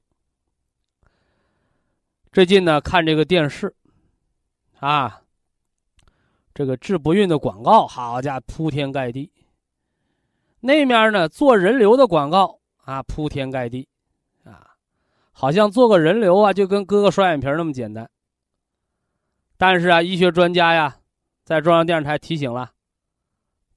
[2.35, 3.73] 最近呢，看这个电视，
[4.81, 5.21] 啊，
[6.53, 9.31] 这个治不孕的广告，好家伙，铺天盖地。
[10.59, 12.59] 那面呢，做人流的广告。
[12.83, 13.87] 啊，铺天盖地，
[14.43, 14.75] 啊，
[15.31, 18.11] 好像做个人流啊，就跟割个双眼皮那么简单。
[19.55, 20.97] 但是啊，医学专家呀，
[21.45, 22.69] 在中央电视台提醒了，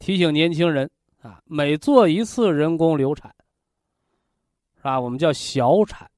[0.00, 0.90] 提醒年轻人
[1.22, 3.32] 啊，每做一次人工流产，
[4.78, 4.98] 是吧？
[4.98, 6.10] 我们叫小产，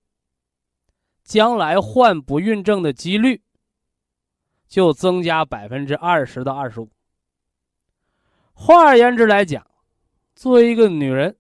[1.31, 3.41] 将来患不孕症的几率
[4.67, 6.91] 就增加百分之二十到二十五。
[8.53, 9.65] 换而言之来讲，
[10.35, 11.37] 作为一个女人。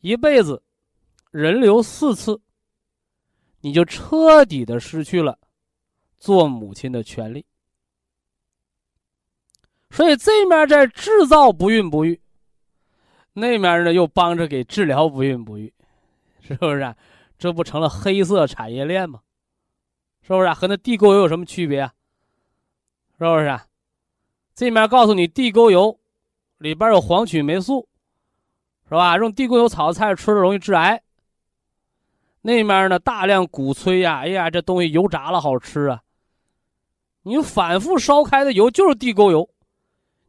[0.00, 0.62] 一辈子，
[1.32, 2.40] 人流四次，
[3.62, 5.36] 你就彻底的失去了
[6.16, 7.44] 做母亲的权利。
[9.90, 12.20] 所以这面在制造不孕不育，
[13.32, 15.74] 那面呢又帮着给治疗不孕不育，
[16.40, 16.78] 是不是？
[16.82, 16.96] 啊
[17.38, 19.20] 这不成了黑色产业链吗？
[20.22, 20.52] 是不是？
[20.52, 21.94] 和那地沟油有什么区别啊？
[23.18, 23.60] 是不是？
[24.54, 25.98] 这面告诉你地沟油
[26.58, 27.88] 里边有黄曲霉素。
[28.88, 29.16] 是吧？
[29.18, 31.02] 用地沟油炒菜吃了容易致癌。
[32.40, 36.04] 那面呢，大量鼓吹呀，哎呀，这东西油炸了好吃啊。
[37.22, 39.50] 你反复烧开的油就是地沟油，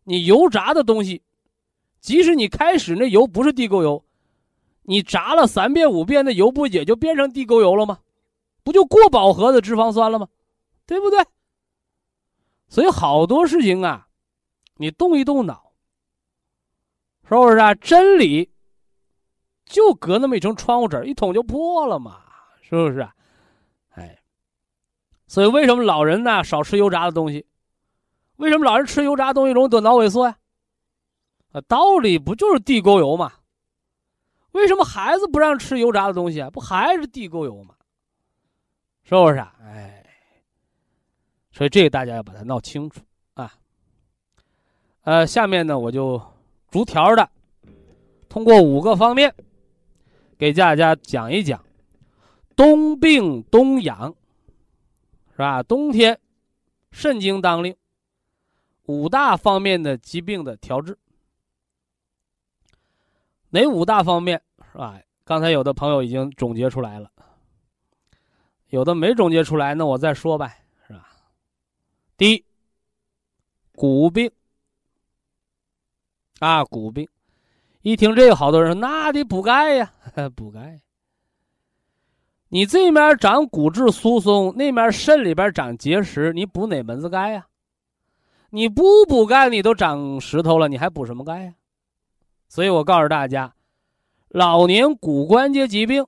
[0.05, 1.21] 你油炸的东西，
[1.99, 4.03] 即使你开始那油不是地沟油，
[4.89, 7.99] 你炸了三遍五遍，那油不也就变成地沟油了吗？
[8.63, 10.29] 不就过饱和的脂肪酸了吗？
[10.85, 11.19] 对不对？
[12.69, 14.07] 所以好多事情啊，
[14.75, 15.73] 你动一动脑。
[17.27, 17.75] 是不是啊？
[17.75, 18.49] 真理
[19.65, 22.21] 就隔那么一层窗户纸，一捅就破了嘛？
[22.61, 23.13] 是不是啊？
[23.89, 24.17] 哎，
[25.27, 27.45] 所以为什么老人呢少吃油炸的东西？
[28.37, 30.37] 为什么老人吃油炸东西容易得脑萎缩呀？
[31.51, 33.33] 啊，道理不就是地沟油嘛？
[34.57, 36.49] 为什么孩子不让吃油炸的东西啊？
[36.49, 37.75] 不还是地沟油吗？
[39.03, 39.55] 是不是啊？
[39.61, 40.03] 哎，
[41.51, 43.01] 所以这个大家要把它闹清楚
[43.35, 43.53] 啊。
[45.03, 46.21] 呃，下面呢我就。
[46.69, 47.27] 逐条的，
[48.27, 49.33] 通过五个方面，
[50.37, 51.63] 给大家讲一讲
[52.57, 54.13] 冬病冬养，
[55.31, 55.63] 是吧？
[55.63, 56.19] 冬天
[56.91, 57.73] 肾经当令，
[58.83, 60.99] 五大方面的疾病的调治，
[63.51, 64.43] 哪五大方面
[64.77, 65.01] 是吧？
[65.23, 67.09] 刚才有的朋友已经总结出来了，
[68.69, 71.09] 有的没总结出来，那我再说呗，是吧？
[72.15, 72.45] 第一，
[73.73, 74.31] 骨病。
[76.39, 77.09] 啊，骨病，
[77.81, 79.91] 一听这个，好多人说那得补钙呀，
[80.35, 80.79] 补钙。
[82.49, 87.47] 你这面长骨质疏松，那面肾里边长结石，你补哪门子钙呀？
[88.51, 91.55] 你不补钙，你都长石头了，你还补什么钙呀？
[92.47, 93.53] 所以我告诉大家，
[94.29, 96.05] 老年骨关节疾病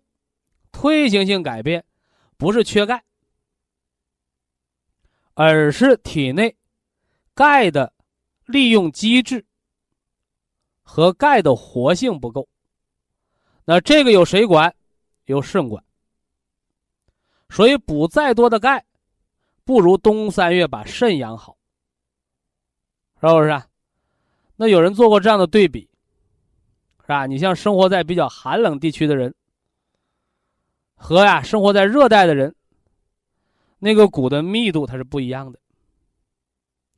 [0.72, 1.84] 退行性改变，
[2.38, 3.04] 不是缺钙，
[5.34, 6.56] 而是体内
[7.34, 7.94] 钙的
[8.46, 9.46] 利用机制。
[10.84, 12.50] 和钙的活性不够，
[13.64, 14.76] 那这个由谁管？
[15.26, 15.84] 由肾管。
[17.50, 18.86] 所以补再多的钙，
[19.64, 21.58] 不如冬三月把肾养好。
[23.22, 23.50] 是不是？
[23.50, 23.68] 啊
[24.56, 25.89] 那有人做过这样的对比，
[27.10, 27.26] 是吧？
[27.26, 29.34] 你像生活在比较寒冷地区的人，
[30.94, 32.56] 和呀生活在热带的人，
[33.80, 35.60] 那个骨的密度它是不一样的，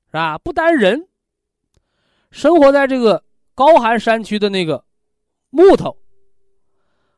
[0.07, 0.37] 是吧？
[0.37, 1.07] 不单人，
[2.29, 3.23] 生活在这个
[3.55, 4.83] 高寒山区的那个
[5.49, 5.97] 木头，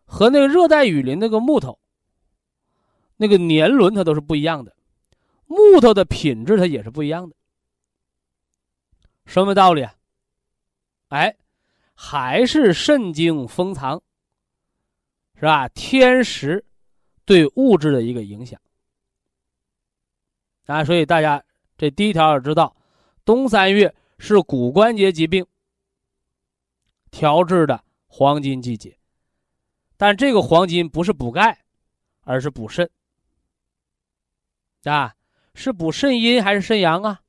[0.05, 1.79] 和那个热带雨林那个木头，
[3.17, 4.75] 那个年轮它都是不一样的，
[5.47, 7.35] 木头的品质它也是不一样的。
[9.25, 9.95] 什么道理啊？
[11.07, 11.35] 哎，
[12.05, 14.03] 还是肾经封藏，
[15.35, 15.69] 是吧？
[15.69, 16.65] 天时
[17.23, 18.59] 对物质的一个影响
[20.65, 21.41] 啊，所以大家
[21.77, 22.75] 这第一条要知道，
[23.23, 25.47] 冬三月是骨关节疾病
[27.09, 28.99] 调治的黄金季节，
[29.95, 31.57] 但这个黄金不是补钙，
[32.23, 32.89] 而是补肾
[34.83, 35.15] 啊，
[35.55, 37.21] 是补肾阴还是肾阳啊？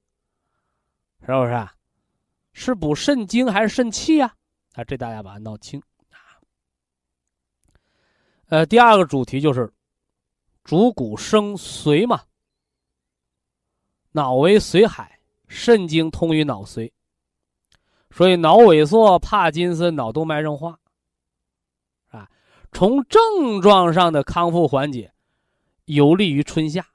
[1.21, 1.73] 是不是啊？
[2.53, 4.21] 是补肾精还是肾气？
[4.21, 4.35] 啊，
[4.75, 6.39] 啊这大家把它闹清啊。
[8.47, 9.73] 呃，第二个主题就是
[10.63, 12.23] 主骨生髓嘛，
[14.13, 15.19] 脑为髓海，
[15.49, 16.93] 肾经通于脑髓，
[18.11, 20.79] 所以脑萎缩、帕金森、脑动脉硬化
[22.09, 22.31] 啊，
[22.73, 25.13] 从症状上的康复缓解，
[25.85, 26.87] 有利于春夏，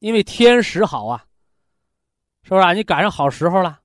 [0.00, 1.26] 因为天时好啊。
[2.46, 2.74] 是不是啊？
[2.74, 3.80] 你赶上好时候了，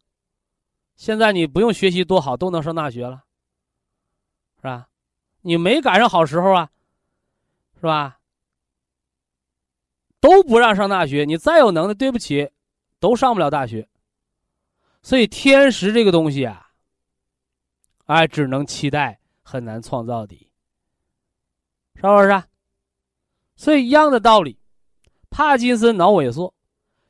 [0.99, 3.23] 现在你不用学习多好，都能上大学了，
[4.57, 4.89] 是吧？
[5.43, 6.69] 你没赶上好时候啊，
[7.75, 8.19] 是吧？
[10.19, 12.51] 都不让上大学，你再有能耐，对不起，
[12.99, 13.87] 都上不了大学。
[15.01, 16.71] 所以天时这个东西啊，
[18.07, 20.51] 哎，只能期待，很难创造的，
[21.95, 22.43] 是不是？
[23.55, 24.59] 所以一样的道理，
[25.29, 26.53] 帕金森脑萎缩。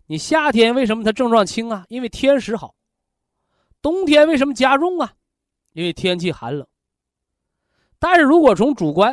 [0.06, 1.86] 你夏天为什么它症状轻啊？
[1.90, 2.76] 因为天时好。
[3.82, 5.14] 冬天为什么加重啊？
[5.74, 6.68] 因为天气寒冷。
[8.00, 9.12] 但是如果从主观，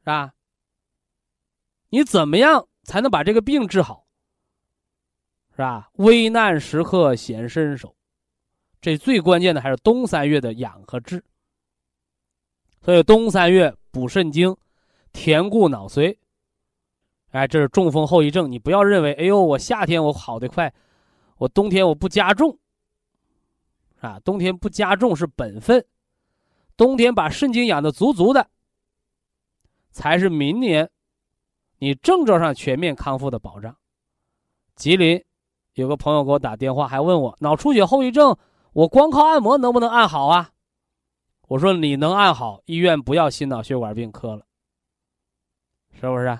[0.00, 0.34] 是吧？
[1.90, 4.06] 你怎么样才能把这个病治好？
[5.52, 5.90] 是吧？
[5.94, 7.94] 危难时刻显身手，
[8.80, 11.24] 这最关键的还是冬三月的养和治。
[12.82, 14.56] 所以冬三月补肾精，
[15.12, 16.16] 填固脑髓。
[17.30, 20.72] 哎，这是中风后遗症，你不要认为，哎呦，我夏天我好的快，
[21.36, 22.58] 我冬天我不加重，
[24.00, 25.84] 啊，冬天不加重是本分，
[26.76, 28.48] 冬天把肾精养的足足的，
[29.90, 30.88] 才是明年
[31.78, 33.76] 你症状上全面康复的保障。
[34.76, 35.24] 吉林
[35.74, 38.36] 有个朋友给我打电话，还问我脑出血后遗症，
[38.72, 40.52] 我光靠按摩能不能按好啊？
[41.48, 44.46] 我说你能按好，医院不要心脑血管病科了，
[45.92, 46.38] 是不是？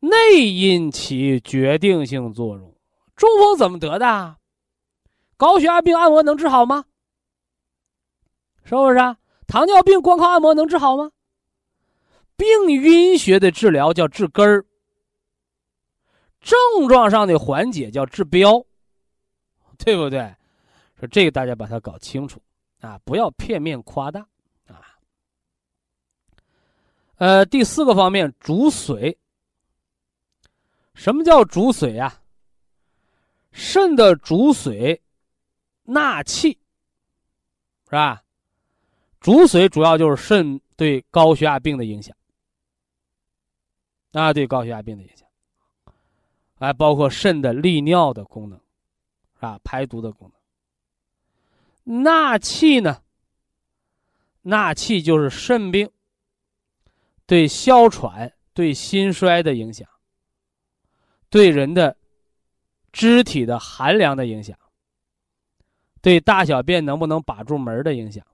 [0.00, 2.74] 内因起决定性作用，
[3.16, 4.36] 中风怎么得的？
[5.36, 6.84] 高血压病按摩能治好吗？
[8.64, 8.98] 是不是？
[8.98, 9.16] 啊？
[9.46, 11.10] 糖尿病光靠按摩能治好吗？
[12.36, 14.64] 病晕血的治疗叫治根儿，
[16.40, 16.58] 症
[16.88, 18.64] 状上的缓解叫治标，
[19.78, 20.34] 对不对？
[20.98, 22.42] 说这个大家把它搞清楚
[22.80, 24.20] 啊，不要片面夸大
[24.66, 24.82] 啊。
[27.16, 29.16] 呃，第四个方面，主髓。
[30.94, 32.20] 什么叫主髓呀？
[33.52, 34.98] 肾的主髓
[35.86, 36.58] 纳气，
[37.84, 38.22] 是吧？
[39.20, 42.14] 主髓主要就是肾对高血压病的影响，
[44.12, 45.26] 啊，对高血压病的影响，
[46.58, 48.60] 还包括肾的利尿的功能，
[49.40, 50.30] 啊，排毒的功
[51.84, 52.02] 能。
[52.02, 53.02] 纳气呢？
[54.42, 55.90] 纳气就是肾病
[57.26, 59.88] 对哮喘、对心衰的影响。
[61.28, 61.96] 对人的
[62.92, 64.56] 肢体的寒凉的影响，
[66.06, 68.24] 对大小便能不能把住门的影响，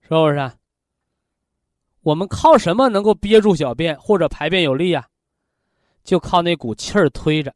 [0.00, 0.50] 是不是？
[2.00, 5.08] 我们靠什么能够憋住小便或者排便有力呀？
[6.02, 7.54] 就靠那股气儿推着。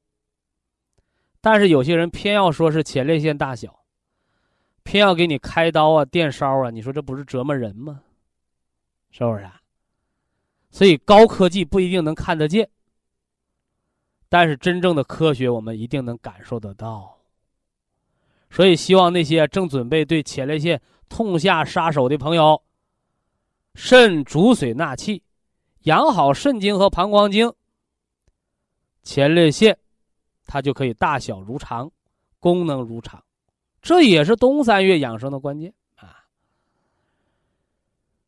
[1.40, 3.76] 但是有些人偏要说是前列腺大小，
[4.84, 8.02] 偏要给你开刀啊、电烧啊，你说这不是折磨人吗？
[9.10, 9.50] 是不是？
[10.70, 12.70] 所以高科技不一定能看得见。
[14.28, 17.18] 但是真正的科学，我们一定能感受得到。
[18.52, 22.62] 所以，希望那些正准备对前列腺痛下杀手的朋友，
[23.74, 25.22] 肾主水纳气，
[25.84, 27.50] 养好肾经和膀胱经，
[29.02, 29.78] 前列腺
[30.46, 31.90] 它就可以大小如常，
[32.38, 33.24] 功能如常。
[33.80, 36.24] 这也是冬三月养生的关键啊。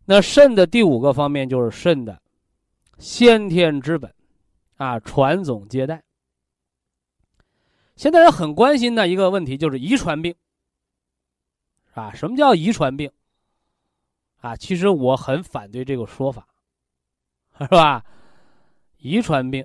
[0.07, 2.19] 那肾的第五个方面就是肾的
[2.99, 4.13] 先天之本。
[4.77, 6.03] 啊，传宗接代，
[7.97, 10.35] 现在人很关心的一个问题就是遗传病，
[11.93, 13.11] 啊，什么叫遗传病？
[14.41, 16.47] 啊，其实我很反对这个说法，
[17.59, 18.05] 是吧？
[18.99, 19.65] 遗传病，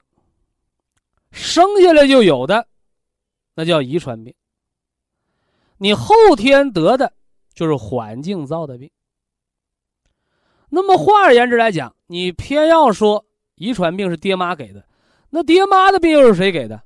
[1.31, 2.67] 生下来就有的，
[3.55, 4.33] 那叫遗传病。
[5.77, 7.11] 你后天得的，
[7.53, 8.89] 就是环境造的病。
[10.69, 13.25] 那么换而言之来讲，你偏要说
[13.55, 14.85] 遗传病是爹妈给的，
[15.29, 16.83] 那爹妈的病又是谁给的？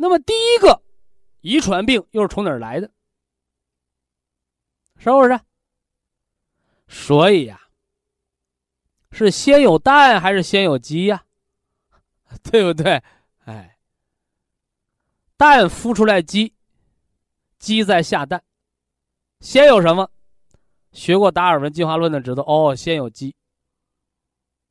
[0.00, 0.80] 那么第一个
[1.40, 2.90] 遗传病又是从哪儿来的？
[4.96, 5.38] 是不是？
[6.86, 7.60] 所以呀，
[9.10, 11.24] 是先有蛋还是先有鸡呀？
[12.42, 13.02] 对不对？
[13.44, 13.76] 哎，
[15.36, 16.54] 蛋孵出来鸡，
[17.58, 18.42] 鸡再下蛋，
[19.40, 20.10] 先有什么？
[20.92, 23.34] 学过达尔文进化论的知道哦，先有鸡。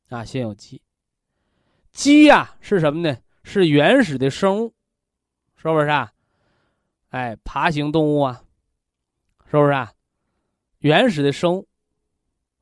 [0.08, 0.82] 啊，先有鸡。
[1.92, 3.16] 鸡呀是什么呢？
[3.44, 4.74] 是原始的生物，
[5.58, 6.10] 是不是啊？
[7.10, 8.42] 哎，爬行动物啊，
[9.50, 9.92] 是不是啊？
[10.78, 11.68] 原始的生物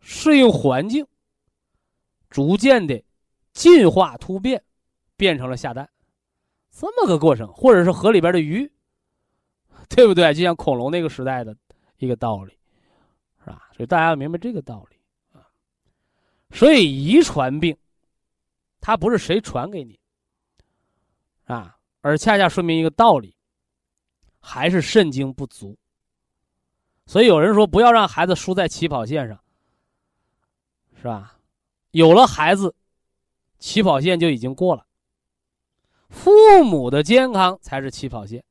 [0.00, 1.06] 适应环境，
[2.30, 3.00] 逐渐的
[3.52, 4.64] 进化突变，
[5.16, 5.88] 变成了下蛋，
[6.70, 8.72] 这么个过程，或者是河里边的鱼，
[9.88, 10.32] 对不对？
[10.32, 11.54] 就像恐龙那个时代的
[11.98, 12.56] 一个道理。
[13.44, 13.70] 是吧？
[13.76, 14.96] 所以大家要明白这个道理
[15.38, 15.46] 啊。
[16.50, 17.76] 所以遗传病，
[18.80, 20.00] 它不是谁传给你
[21.44, 21.75] 啊，
[22.06, 23.34] 而恰恰说明一个道理，
[24.38, 25.76] 还是肾精不足。
[27.04, 29.36] 所以有人说不要让孩子输在起跑线上，
[30.94, 31.36] 是吧？
[31.90, 32.72] 有了孩子，
[33.58, 34.86] 起跑线就已经过了。
[36.08, 38.44] 父母的健康才是起跑线。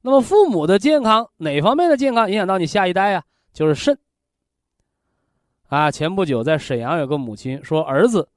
[0.00, 3.24] 那么父母的健康哪方面的健康影响到你下一代呀？
[3.52, 3.96] 就是肾
[5.68, 5.88] 啊！
[5.88, 8.28] 前不久在沈阳有个母亲说，儿子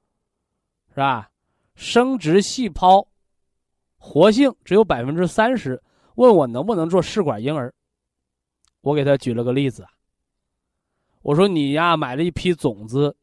[0.90, 1.32] 是吧，
[1.74, 3.08] 生殖细胞
[4.06, 5.82] 活性只有百分之三十，
[6.16, 7.74] 问我能不能做试管婴儿。
[8.82, 9.86] 我给他举了个例子，
[11.22, 13.16] 我说你呀买了一批种子，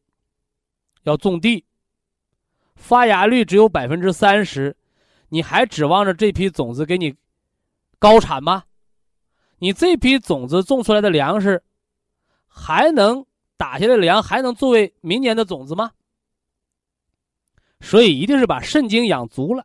[1.04, 1.64] 要种地，
[2.74, 4.76] 发芽率只有百分之三十，
[5.28, 7.14] 你还指望着这批种子给你
[8.00, 8.64] 高产吗？
[9.58, 11.62] 你这批种子种出来的粮食。
[12.54, 13.24] 还能
[13.56, 15.92] 打下来粮，还能作为明年的种子吗？
[17.80, 19.64] 所以一定是把肾精养足了，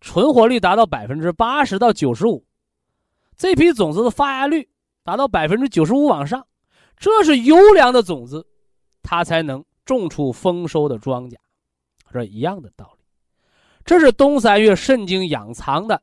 [0.00, 2.44] 存活率达到百分之八十到九十五，
[3.36, 4.68] 这批种子的发芽率
[5.02, 6.46] 达到百分之九十五往上，
[6.96, 8.46] 这是优良的种子，
[9.02, 11.36] 它才能种出丰收的庄稼，
[12.12, 13.04] 这一样的道理。
[13.84, 16.02] 这是冬三月肾经养藏的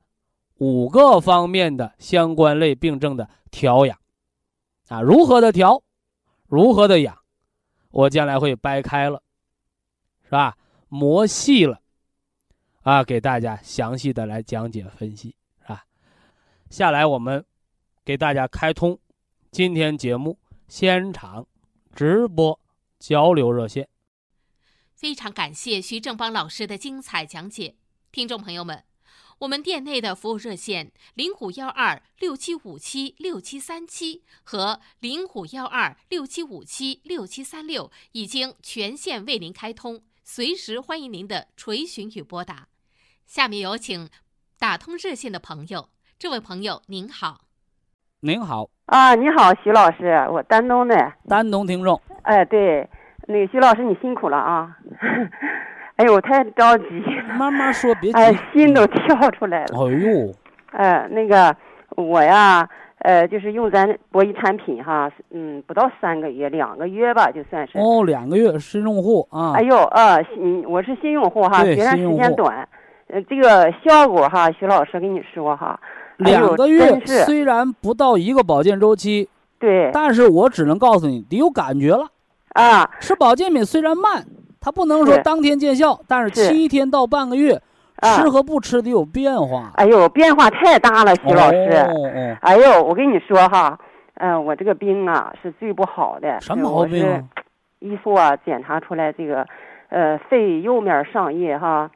[0.55, 3.97] 五个方面的相关类病症的调养。
[4.87, 5.83] 啊，如何的调，
[6.47, 7.17] 如何的养，
[7.91, 9.21] 我将来会掰开了，
[10.23, 10.57] 是吧？
[10.89, 11.79] 磨细了，
[12.87, 15.83] 啊，给大家详细的来讲解分析，是吧？
[16.69, 17.45] 下来我们
[18.05, 18.97] 给大家开通
[19.51, 21.45] 今天节目现场
[21.93, 22.57] 直播
[22.97, 23.89] 交流热线。
[24.93, 27.75] 非常感谢徐正邦老师的精彩讲解，
[28.09, 28.85] 听众朋友们。
[29.39, 42.69] 我们店内的服务热线零五幺二六七五七六七三七和零五幺二六七五七六七三六已经全线为您开通，随时欢迎您的垂询与拨打。
[43.27, 44.07] 下面有请
[44.57, 47.41] 打通热线的朋友，这位朋友您好，
[48.21, 50.95] 您好啊，你好，徐老师，我丹东的，
[51.27, 52.87] 丹东听众，哎，对，
[53.27, 54.77] 那个徐老师你辛苦了啊。
[55.97, 56.85] 哎呦，我太着急！
[57.37, 58.17] 慢慢说，别急。
[58.17, 59.77] 哎，心都跳出来了。
[59.77, 60.33] 哎呦，
[60.71, 61.53] 哎，那个
[61.97, 62.69] 我呀，
[62.99, 67.77] 呃，就是用咱博弈产品哈，嗯，不到三个月，两个月吧，就算是。
[67.77, 69.51] 哦，两个月新用户啊。
[69.55, 72.69] 哎呦，呃，新我是新用户哈，虽然时间短，
[73.07, 75.79] 呃，这个效果哈，徐老师跟你说哈，
[76.17, 79.29] 两个月虽然不到一个保健周期，
[79.59, 82.07] 对，但是我只能告诉你，得有感觉了。
[82.53, 84.25] 啊，吃保健品虽然慢。
[84.59, 87.61] 它不能说当天见效，但是七天到半个月，
[88.01, 89.71] 吃和不吃得有变化。
[89.75, 92.37] 哎呦，变化太大了，徐老师。
[92.41, 93.79] 哎呦，我跟你说哈，
[94.15, 96.41] 嗯，我这个病啊是最不好的。
[96.41, 97.29] 什么毛病？
[97.79, 99.45] 医说啊，检查出来这个，
[99.87, 101.89] 呃，肺右面上叶哈，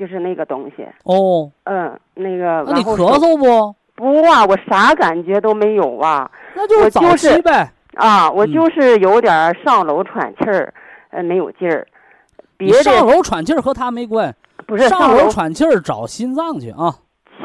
[0.00, 0.84] 就是那个东西。
[1.04, 1.52] 哦。
[1.64, 2.64] 嗯，那个。
[2.66, 3.74] 那你咳嗽不？
[3.94, 6.28] 不啊，我啥感觉都没有啊。
[6.54, 7.70] 那就是早期呗。
[7.94, 10.72] 啊，我就是有点上楼喘气儿。
[11.12, 11.84] 呃，没有劲儿，
[12.56, 14.32] 别的上楼喘气儿和他没关，
[14.64, 16.94] 不是上楼喘气儿找心脏去啊，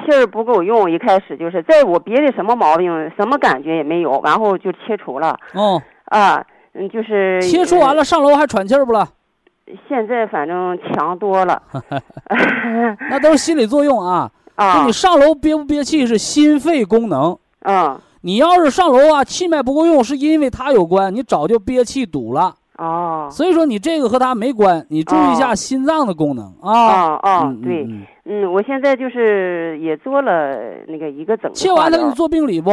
[0.06, 5.36] 气儿不够用，一开始就是在我别的什么毛病，什么感觉也没有，然后就切除了。
[5.56, 6.46] 哦，啊，
[6.76, 9.08] 嗯，就是切除完了上楼还喘气儿不了？
[9.88, 11.62] 现在反正强多了。
[13.10, 14.32] 那都是心理作用啊。
[14.56, 17.38] 啊就你上楼憋不憋气是心肺功能。
[17.62, 22.56] 嗯你要是上楼啊，气脉不够用，是因为它有关，你早就憋气堵了。
[22.78, 27.14] 哦所以说你这个和它没关，你注意一下心脏的功能啊。
[27.14, 27.88] 哦哦嗯对，
[28.26, 30.56] 嗯我现在就是也做了
[30.88, 32.72] 那个一个整切完了给你做病理不？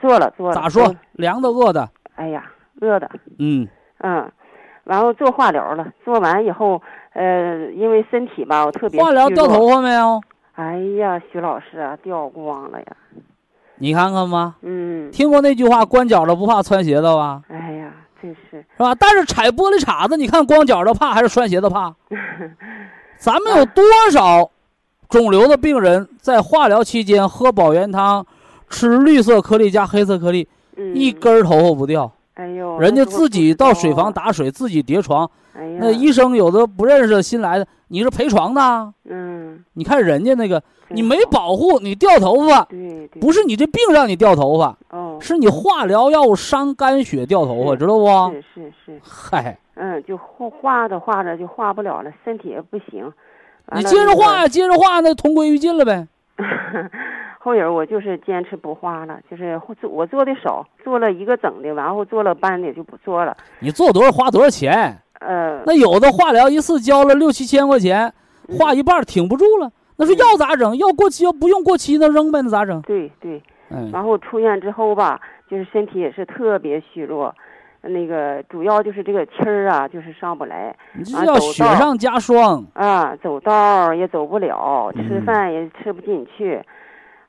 [0.00, 0.94] 做了做了，咋说？
[1.12, 1.88] 凉的饿的？
[2.16, 2.44] 哎呀，
[2.80, 3.66] 饿的，嗯，
[3.98, 4.30] 嗯，
[4.84, 6.80] 然后做化疗了，做完以后，
[7.14, 10.20] 呃，因为身体吧，我特别化疗掉头发没有？
[10.54, 12.86] 哎呀，徐老师啊，掉光了呀，
[13.78, 17.42] 你看看吧，嗯，听过那句话“光脚的不怕穿鞋的”吧？
[17.48, 18.94] 哎呀，真是，是吧？
[18.94, 21.92] 但是踩玻璃碴子，你看光脚的怕还是穿鞋的怕？
[23.18, 23.82] 咱们有多
[24.12, 24.50] 少
[25.08, 28.24] 肿瘤的病人在化疗期间喝保元汤，
[28.68, 32.12] 吃绿色颗粒加黑色颗粒，嗯，一根儿头发不掉。
[32.34, 35.30] 哎呦，人家自己到水房啊，打水，自己叠床。
[35.56, 38.92] 哎呀，那医生有的不认识新来的，你是陪床的啊。
[39.04, 48.32] 嗯，你看人家那个，你没，保护，你掉头发，对对，不是你这病让你掉头发，哦，是你化疗药物伤肝血掉头发，知道不？
[48.32, 53.12] 是是是，嗨，嗯，就画画着化着就化不了了，身体也不行，
[53.76, 56.08] 你接着化呀，接着化，那同归于尽了呗。
[57.44, 63.36] 后影我就是坚持不画了，就是做我做的少，做了一个整的，然后做了半的就不做了。
[63.58, 64.96] 你做多少花多少钱？
[65.20, 68.10] 呃，那有的化疗一次交了六七千块钱，
[68.48, 69.70] 嗯画一半挺不住了。
[69.96, 70.74] 那说嗯药咋整？
[70.78, 72.80] 要过期要不用过期那扔呗，那咋整？
[72.80, 75.20] 对对，嗯，然后出院之后吧，
[75.50, 77.34] 就是身体也是特别虚弱，
[77.82, 82.64] 那个主要就是这个气儿啊，就是上不来你这叫雪上加霜。
[82.72, 83.52] 啊，走道
[83.84, 86.58] 儿也走不了，吃嗯饭也吃不进去。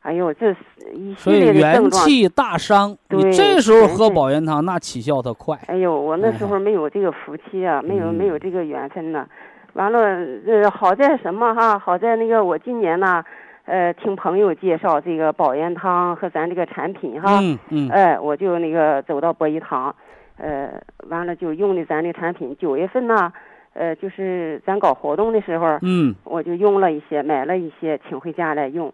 [0.06, 0.58] 哎呦，这是
[0.93, 1.91] 一系所以列的症元。
[1.91, 5.58] 气大伤，你这时候喝保元汤，那起效的快。
[5.66, 9.26] 哎呦，我那时哎候没有这个福气啊，没有没嗯有这个缘分呐。
[9.74, 9.99] 完了，
[10.45, 11.80] 呃，好在什么哈？
[11.80, 13.24] 好在那个我今年呢，
[13.66, 19.93] 呃，听朋友介绍这个保元汤和咱这个产品哈，嗯嗯，哎，我就那个走到博医堂，
[20.38, 20.70] 呃，
[21.10, 22.56] 完了就用的咱这产品。
[22.60, 23.34] 九月份呢，
[23.74, 28.93] 呃，就是咱搞活动的时候，嗯，我就用了一些，买了一些，请回家来用。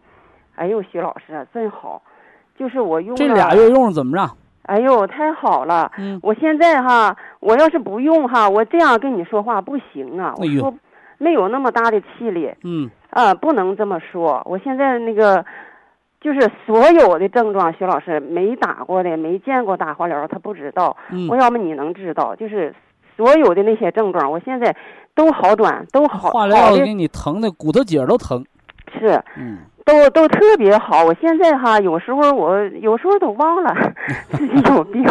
[0.61, 1.99] 哎呦，徐老师啊，真好，
[2.55, 4.31] 就是我用了这俩月用怎么着？
[4.67, 5.91] 哎呦，太好了！
[5.97, 10.35] 嗯，我现在哈，我要是不用哈，我这样跟你说话不行啊。
[10.37, 10.71] 我说
[11.17, 14.39] 没有那么大的气力嗯，啊，不能这么说。
[14.45, 15.43] 我现在那个
[16.21, 20.95] 就是所有的症状，徐老师没打过的、没见过打化疗，他不知道。
[21.09, 22.73] 嗯我要么你能知道，就是
[23.17, 24.75] 所有的那些症状，我现在
[25.15, 28.45] 都好转，都好化疗给你疼的骨头节都疼。
[28.99, 29.19] 是。
[29.37, 33.73] 嗯，都都特别好，我现在哈，有时候我有时候都忘了
[34.31, 35.03] 自己有病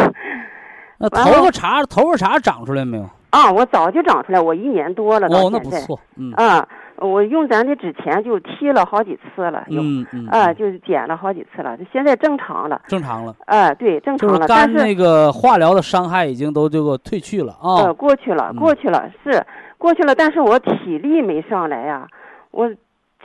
[0.99, 3.09] 那头发茬头发茬长出来没有？
[3.31, 5.59] 啊，我早就长出来，我一年多了到哦，那。
[5.59, 5.99] 不错。
[6.17, 6.67] 嗯啊，
[6.97, 12.81] 我用咱的之前就剃了好几次了，有、嗯嗯，啊，嗯就是剪了好几次了，现在正常了。
[12.87, 17.93] 正常了，啊，对，正常了，就是肝但是那个化疗的伤害已经都这个退去了呃啊。
[17.93, 19.43] 过去了，嗯过去了，是
[19.77, 22.05] 过去了，但是我体力没上来呀、
[22.51, 22.69] 我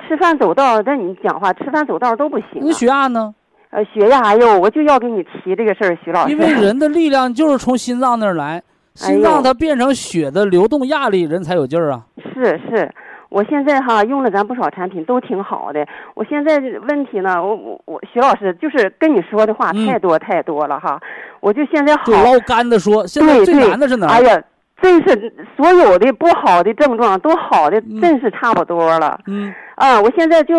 [0.06, 2.72] 吃饭走道，但你讲话吃饭走道都不行、那啊。
[2.72, 3.34] 血压呢？
[3.70, 6.32] 呃，血压，哎呦，我就要给你提这个事儿，徐老师。
[6.32, 8.62] 因为人的力量就是从心脏那儿来，
[8.94, 12.02] 心脏它变成血的流动压力，人才有劲儿啊。
[12.32, 12.90] 是是，
[13.28, 15.84] 我现在哈用了咱不少产品都挺好的。
[16.14, 20.98] 我现在这问题呢，我我我徐老师就是跟你说的话嗯太多太多了哈，
[21.40, 24.10] 我就现在好就，捞干的说，现在最难的是哪儿？
[24.10, 24.42] 哎呀，
[24.80, 30.00] 真是所有的不好的症状都好的嗯真是差不多了、嗯啊！
[30.00, 30.54] 我现在就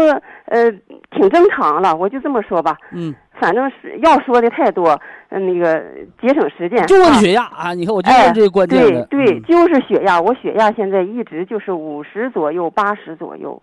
[0.45, 0.71] 呃
[1.11, 4.89] 挺正常了，我就这么说吧，嗯，反正是要说的太多，
[5.29, 5.79] 呃那个
[6.19, 6.85] 节省时间。
[6.87, 7.73] 就问啊血压啊！
[7.73, 9.05] 你看，我就哎问这个关键的。
[9.05, 13.61] 对对，嗯就是血压，我血压现在一直就是五十左右，八十左右，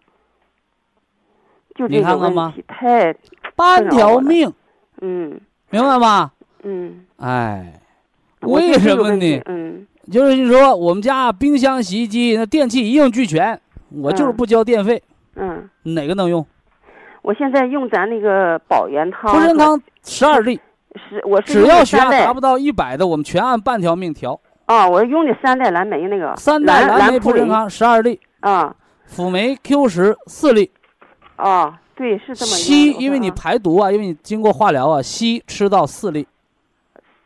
[1.75, 3.15] 就这个问题太，
[3.57, 4.53] 半条命，
[5.01, 5.41] 嗯
[5.71, 6.31] 明白吗？
[6.63, 7.73] 嗯，哎，
[8.41, 9.43] 为什么呢？
[9.47, 13.59] 嗯，就是你说我们家冰箱、洗衣机那电器一应俱全，
[13.91, 14.37] 我就是嗯。
[14.37, 15.03] 不交电费，
[15.37, 16.45] 嗯，哪个能用？
[17.23, 20.61] 我现在用咱那个保元汤，茯神汤十二粒，
[21.09, 24.39] 是我是只要血压达不到一百的，我们全按半条命调。
[24.67, 26.35] 啊，我用的三代蓝莓那个。
[26.37, 28.75] 三代蓝蓝莓普林茯神汤十二粒，啊
[29.07, 30.71] 辅酶 Q 十四粒。
[31.37, 36.27] 啊，对，是这么硒，因为你啊排毒啊，因为你经过化疗啊，硒吃到四粒。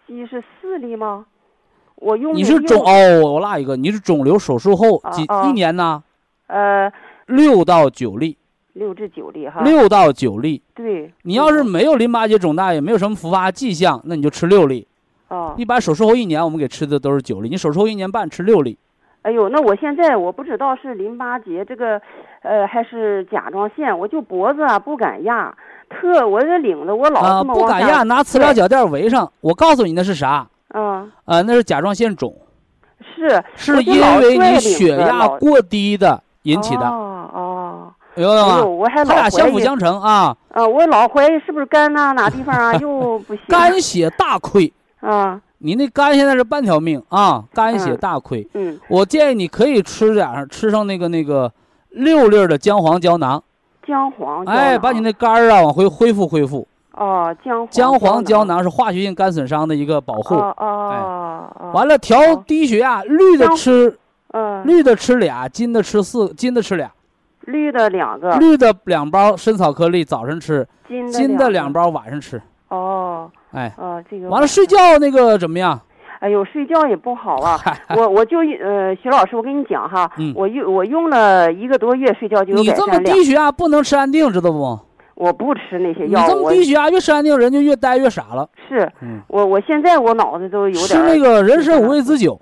[0.09, 1.26] 硒是四粒吗？
[2.01, 6.03] 我用你是肿哦，我落一个，你是肿瘤手术后几一年呢？
[6.46, 6.90] 呃
[7.26, 8.38] 六到九粒，
[8.72, 10.62] 六至九粒哈，六到九粒。
[10.74, 14.86] 对，你要是嗯没有淋巴结肿大，也没有什么复发迹象，那你就吃六粒。
[15.28, 17.49] 哦一般手术后一年，我们给吃的都是九粒。
[17.51, 18.78] 你手术后一年半吃六粒，
[19.22, 22.01] 哎呦，那我现在我不知道是淋巴结这个，
[22.42, 25.55] 呃，还是甲状腺，我就脖子啊不敢压，
[25.90, 29.30] 特我这领子我老不敢压，拿磁疗脚垫围上。
[29.40, 30.49] 我告诉你那是啥？
[30.74, 32.34] 嗯，啊，那是甲状腺肿，
[33.00, 38.64] 是是因为你血压过低的引起的，哦哦，明白吗？
[38.64, 40.36] 我还它俩相辅相成啊。
[40.52, 43.44] 啊，我老怀疑是不是肝呐、哪地方啊 又不行？
[43.48, 48.46] 肝血大亏，啊，你那肝现在是半条命啊，肝血嗯大亏。
[48.54, 51.50] 嗯，我建议你可以吃点儿，吃上那个那个
[51.90, 53.42] 六粒的姜黄胶囊，
[53.86, 56.66] 姜黄哎，把你那肝儿啊往回恢复恢复。
[56.99, 60.34] 哦姜黄姜黄胶囊囊是化学性肝损伤的一个保护。
[60.34, 63.96] 哦哦哦，完了，调哦低血压，绿的吃
[64.32, 66.90] 嗯，绿的吃俩，金的吃四，金的吃俩，
[67.46, 72.40] 绿的两个，绿的两包深草颗粒早晨吃，金的金的两个包晚上吃。
[72.68, 75.80] 哦哎，哦，这个完了睡觉那个怎么样？
[76.20, 77.57] 哎呦，睡觉也不好啊！
[77.96, 82.99] 我我就呃，徐老师，我跟你讲哈，嗯我用我用了一个多月，睡觉就有你这么。
[83.05, 84.80] 低血压不能吃安定，知道不？
[85.18, 88.48] 我不吃那些药，你这么低血压越吃安定，人就越呆越傻了。
[88.68, 92.40] 是嗯，我我现在我脑子都有点儿那个人参五味子酒，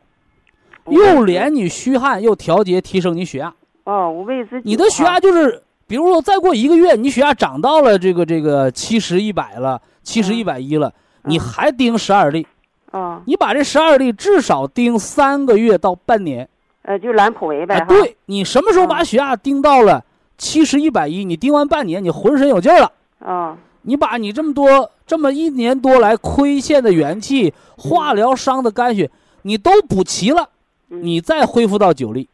[0.85, 3.55] 又连你虚汗，又调节提升你血压。
[3.85, 10.93] 哦，五味子酒你的血压就是，比如说再过一个月，你血压涨到了这个这个七十一百了，七十嗯一百一了，
[11.25, 12.47] 你嗯还盯十二粒，
[12.91, 16.47] 啊你把这十二粒至少盯三个月到半年。
[16.83, 17.85] 呃就兰普维呗。
[17.89, 20.05] 对你什么时候把嗯血压盯到了
[20.39, 22.93] 七十一百一，你盯完半年，你浑身有劲儿了。
[23.19, 23.57] 啊
[23.89, 29.09] 你把你这么多这么一年多来亏欠的元气、化疗伤的肝血，
[29.43, 30.49] 你都补齐了，
[30.91, 32.29] 嗯你再恢复到九力。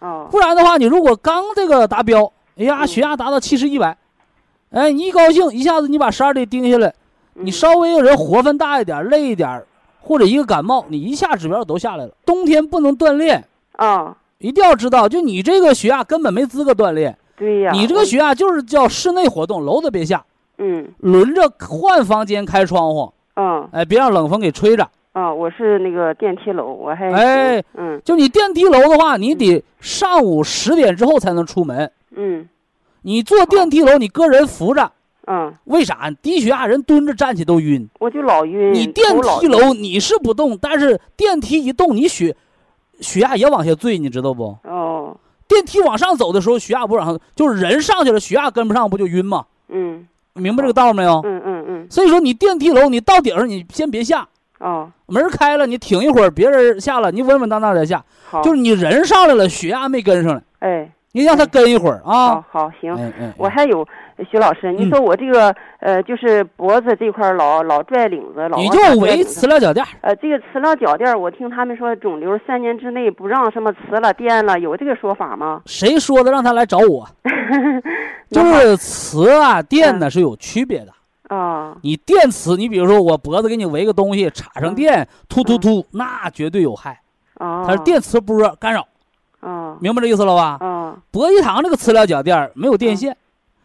[0.00, 3.96] 哦不然的话，你如果刚这个达标，哎呀，嗯血压达到七十一百，
[4.70, 6.94] 哎，你一高兴，一下子你把十二粒盯下来，
[7.32, 9.64] 你嗯稍微有人活分大一点、累一点，
[10.02, 12.12] 或者一个感冒，你一下指标都下来了。
[12.24, 20.24] 冬天不能锻炼，啊一定要知道，就你这个血压根本没资格锻炼，对呀，我你这个血压就是叫室内活动，楼子别下，
[20.58, 24.88] 嗯轮着换房间开窗户，嗯哎，别让冷风给吹着。
[25.12, 31.90] 啊，我是那个电梯楼，我还哎嗯就你电梯楼的话，你得上午十点之后才能出门。
[32.14, 32.48] 嗯
[33.02, 34.92] 你坐电梯楼，你个人扶着，
[35.26, 36.10] 嗯，为啥？
[36.22, 37.88] 低血压人蹲着站起都晕。
[38.00, 38.74] 我就老晕。
[38.74, 39.06] 你电
[39.40, 42.36] 梯楼你是不动，但是电梯一动，你血
[43.00, 44.56] 血压也往下坠，你知道不？
[44.64, 45.16] 哦
[45.48, 49.46] 电梯往上走的时候，血压不往上，就是人上去了，血压跟不上，不就晕吗？
[49.70, 51.20] 嗯明白这个道没有？
[51.24, 54.28] 嗯嗯嗯所以说，你电梯楼你到顶上，你先别下，
[54.58, 58.04] 哦门开了，你挺一会儿，别人下了，你稳稳当当再下。
[58.30, 62.44] 好就是你人上来了，血压没跟上来，哎你让他跟一会儿好啊。
[62.50, 62.94] 好行。
[62.94, 63.84] 哎哎，我还有
[64.30, 75.62] 徐老师，你嗯说我这个呃，就是脖子这块老老拽领子，老你就围磁疗脚垫，呃，这个磁疗脚垫，我听他们说肿瘤三年之内不让什么磁了、电了，有这个说法吗？
[75.66, 76.30] 谁说的？
[76.30, 77.08] 让他来找我。
[78.30, 80.92] 就是磁啊、电嗯呢是有区别的。
[81.34, 87.00] 啊，你电磁，你比如说我脖子给你围个东西，插上嗯电，突突突，那绝对有害。
[87.34, 88.86] 啊，它是电磁波干扰，
[89.40, 90.56] 啊明白这意思了吧？
[90.60, 93.16] 啊博一堂这个磁疗脚垫没有电线，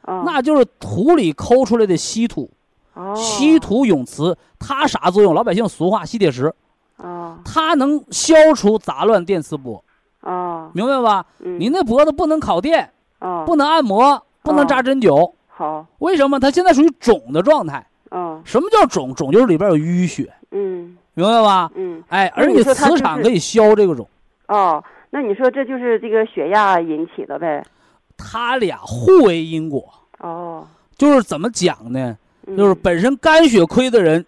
[0.04, 2.50] 啊，那就是土里抠出来的稀土，
[2.94, 3.14] 哦。
[3.16, 5.34] 稀土永磁，它啥作用？
[5.34, 6.54] 老百姓俗话吸铁石，
[6.98, 9.84] 啊它能消除杂乱电磁波，
[10.22, 11.26] 啊，明白吧？
[11.40, 11.60] 嗯。
[11.60, 12.90] 你那脖子不能烤电，
[13.20, 16.40] 啊不能按摩，不能扎针灸，好，为什么？
[16.40, 17.86] 它现在属于肿的状态。
[18.16, 19.16] 嗯什么叫肿？
[19.16, 20.98] 肿就是里边有淤血，嗯。
[21.16, 21.72] 明白吧？
[21.76, 22.04] 嗯。
[22.10, 24.08] 哎，而你你说它就是磁场可以消这个肿，
[24.48, 27.64] 哦，那你说这就是这个血压引起的呗？
[28.24, 29.94] 它俩互为因果。
[30.20, 30.66] 哦，
[30.98, 32.18] 就是怎么讲呢？
[32.48, 34.26] 嗯就是本身肝血亏的人，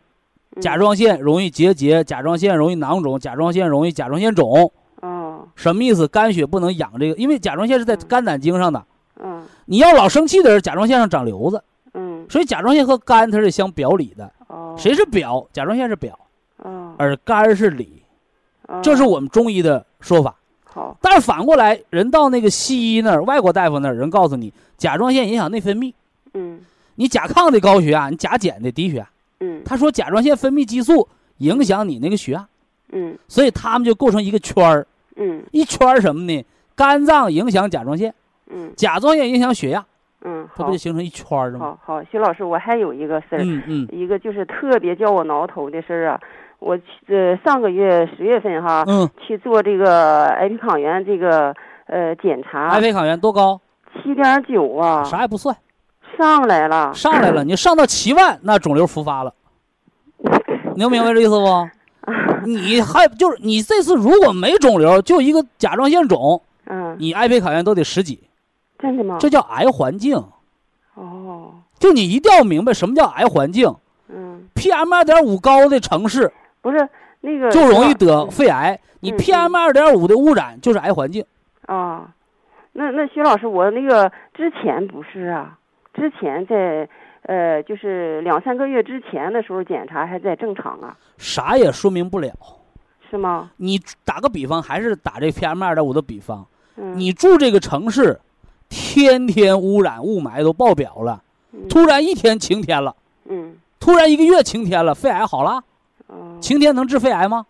[0.56, 4.72] 嗯甲状腺容易结节，甲状腺容易囊肿，甲状腺容易甲状腺肿。
[5.02, 6.08] 哦什么意思？
[6.08, 8.84] 肝血不能养这个，因为甲状腺是在肝胆经上的。
[9.24, 14.32] 嗯你要老生气的人，甲状腺上长瘤子，嗯所以甲状腺和肝它是相表里的。
[14.48, 15.48] 哦，谁是表？
[15.52, 16.18] 甲状腺是表，
[16.58, 18.04] 哦，而肝是里，
[18.68, 20.36] 哦这是我们中医的说法。
[20.76, 20.98] 好。
[21.02, 25.94] 但是反过来，人到那个西医那儿，外国大夫那儿，人告诉你，甲状腺影响内分泌，
[26.34, 26.60] 嗯。
[26.96, 29.10] 你甲亢的高血压，你甲减的低血压。
[29.40, 29.62] 嗯。
[29.66, 31.08] 他说甲状腺分泌激素
[31.38, 32.46] 影响你那个血压，
[32.92, 33.18] 嗯。
[33.30, 35.42] 所以他们就构成一个圈儿，嗯。
[35.52, 36.46] 一圈儿什么呢？
[36.76, 38.14] 肝脏影响甲状腺，
[38.50, 38.74] 嗯。
[38.76, 39.86] 甲状腺影响血压，
[40.24, 40.56] 嗯，好。
[40.58, 41.78] 它不就形成一圈儿了吗？
[41.82, 43.88] 好好，徐老师，我还有一个事儿，嗯嗯。
[43.92, 46.20] 一个就是特别叫我挠头的事儿啊。
[46.66, 51.54] 我去呃上个月十月份哈，嗯，去做这个癌胚抗原这个
[51.86, 52.70] 呃检查。
[52.70, 53.62] 癌胚抗原多高？
[53.94, 55.56] 七点九啊，啥也不算，
[56.18, 59.32] 上来了，上来了， 你上到七万，那肿瘤复发了，
[60.74, 61.70] 你能明白这意思不？
[62.50, 68.24] 你还就是你这次如果没肿瘤，就一个甲状腺肿，嗯，你癌胚抗原都得十几，
[68.80, 69.18] 真的吗？
[69.20, 70.16] 这叫癌环境。
[70.96, 73.72] 哦，就你一定要明白什么叫癌环境。
[74.10, 76.32] 嗯，，PM 二点五高的城市
[76.66, 76.90] 不是
[77.22, 81.24] 那个就容易得嗯肺癌，你嗯 PM 二点五的污染就是癌环境。
[81.68, 82.10] 啊，
[82.74, 85.60] 那那徐老师，我那个之前不是啊，
[85.94, 86.90] 之前在
[87.22, 92.32] 呃，就是两三个月之前的时候检查还在正常啊，啥也说明不了。
[93.12, 93.52] 是吗？
[93.58, 96.44] 你打个比方，还是打这 PM 二点五的比方，
[96.78, 98.20] 嗯，你住这个城市，
[98.70, 101.22] 天天污染雾霾都爆表了，
[101.54, 102.96] 嗯突然一天晴天了，
[103.30, 105.64] 嗯突然一个月晴天了，肺癌好了，哦，
[106.40, 107.46] 晴天能治肺癌吗？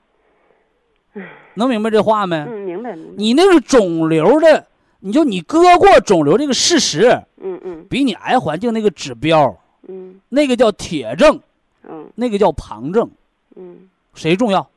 [1.53, 2.36] 能明白这话没？
[2.36, 4.67] 嗯，明白明白，你那个肿瘤的，
[4.99, 9.57] 你就你割过肿瘤这个事实，嗯嗯比你癌环境那个指标，
[9.88, 11.39] 嗯那个叫铁证，
[11.88, 13.09] 嗯那个叫旁证，
[13.55, 14.67] 嗯，谁重要？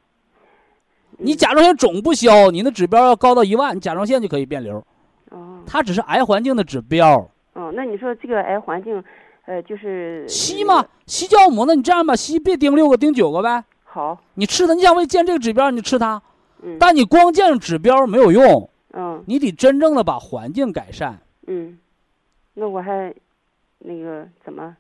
[1.17, 4.77] 你甲状腺肿不消，你那指标要高到一万，你甲状腺就可以变瘤，
[5.31, 7.29] 哦它只是癌环境的指标。
[7.55, 9.03] 哦，那你说这个癌环境，
[9.47, 13.65] 呃，就是硒嘛，硒酵母，那你这样吧，硒别盯六个，盯九个呗。
[13.91, 16.21] 好，你吃它，你想为见这个指标，你就吃它，
[16.63, 16.77] 嗯。
[16.79, 19.25] 但你光见指标没有用，嗯。
[19.27, 21.19] 你得真正的把环境改善。
[21.47, 21.79] 嗯，
[22.55, 23.13] 那我还
[23.79, 24.77] 那个怎么，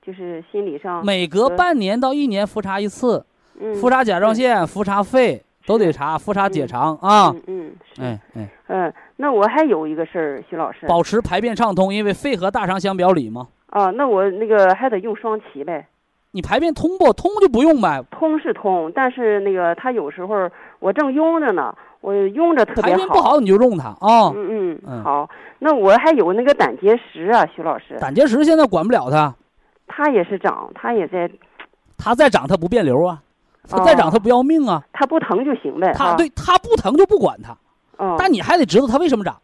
[0.00, 3.26] 就是心理上每隔呃半年到一年复查一次，
[3.58, 3.74] 嗯。
[3.74, 7.30] 复查甲状腺、复查肺都得查，复查结肠啊。
[7.30, 8.02] 嗯嗯是。
[8.02, 10.86] 哎哎，嗯，那我还有一个事儿，徐老师。
[10.86, 13.48] 保持排便畅通，因为肺和大肠相表里嘛。
[13.66, 15.88] 啊，那我那个还得用双歧呗。
[16.32, 24.32] 你排便通不通就不用呗，通是通，但是那个他有时候我正用着呢，我用着特别好排便不好你就用它啊。
[24.34, 25.28] 嗯嗯嗯好。
[25.58, 29.34] 那我还有那个胆结石啊，徐老师，胆结石现在管不了它，
[29.86, 31.30] 它也是长，它也在，
[31.98, 33.22] 它再长它不变瘤啊，
[33.68, 34.82] 它再长哦它不要命啊。
[34.92, 35.92] 它不疼就行呗。
[35.92, 37.56] 哈，它对它不疼就不管它，
[37.98, 39.36] 哦，但你还得知道它为什么长，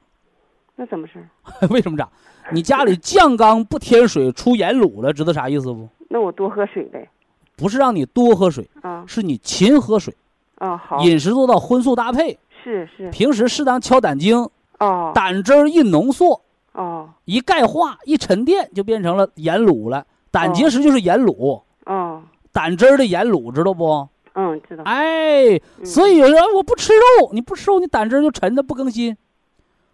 [0.75, 1.19] 那怎么事
[1.61, 1.69] 儿？
[1.69, 2.09] 为什么长？
[2.51, 5.87] 你家里酱缸不添水出盐卤了，知道啥意思不？
[6.09, 7.09] 那我多喝水呗。
[7.57, 10.15] 不是让你多喝水，啊是你勤喝水，
[10.59, 14.49] 啊好，饮食做到荤素搭配，是是平时适当敲胆经，
[14.79, 16.41] 哦胆汁儿一浓缩，
[16.73, 20.07] 哦一钙化一沉淀就变成了盐卤了。
[20.31, 24.09] 胆结石就是盐卤，哦胆汁儿的盐卤，知道不？
[24.35, 24.85] 嗯知道。
[24.85, 29.17] 哎，嗯所以有人我不吃肉，你不吃肉，你胆汁儿就沉的不更新。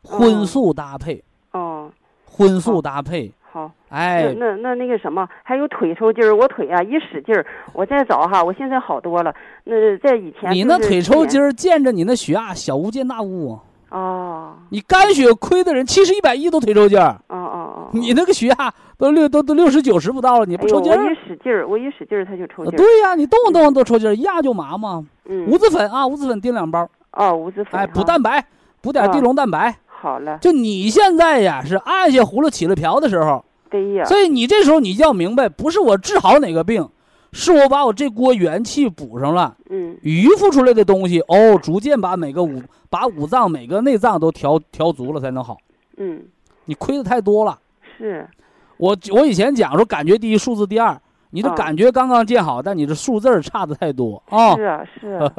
[0.02, 1.90] 荤哦素搭配，哦
[2.26, 3.70] 荤素搭配，好。
[3.88, 9.32] 哎，那那那那个什么，还有腿抽筋儿，我腿啊一使劲儿，我再找哈，我现在好多了。
[9.62, 13.60] 那在以前你那腿抽筋儿儿，见着你那血压小巫见大巫啊。
[13.90, 20.98] 哦你肝血亏的人七十一百一都腿抽筋儿，哦哦哦，你那个血压都六都都六十九十不到了，你不抽筋儿？
[20.98, 22.70] 我一使劲儿，我一使劲儿它就抽筋儿。
[22.72, 25.06] 呃对呀、你动不动都抽筋儿，一压就麻嘛。
[25.26, 28.44] 嗯，五子粉啊，五子粉叮两包，哦，无子粉哎，补蛋白，
[28.80, 29.72] 补点地啊龙蛋白。
[30.04, 36.86] 好了，就你现在呀，是按下葫芦起了瓢的时候，对呀，所以你这时候你就要明白，不是我治好哪个病，
[37.32, 39.96] 是我把我这锅元气补上了，嗯。
[40.02, 45.56] 余付出来的东西哦，逐渐把每个五把五脏每个内脏都调调足了才能好。
[45.96, 46.22] 嗯。
[46.66, 47.58] 你亏的太多了。
[47.96, 48.28] 是，
[48.76, 51.00] 我我以前讲说感觉第一，数字第二，
[51.30, 51.54] 你的啊。
[51.54, 54.54] 感觉刚刚建好，但你这数字儿差的太多啊。
[54.54, 55.32] 是啊是啊，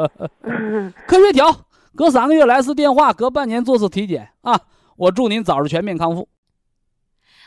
[1.06, 1.46] 科学调，
[1.96, 4.68] 隔三个月来次电话，隔半年做次体检啊。
[4.98, 6.28] 我祝您早日全面康复。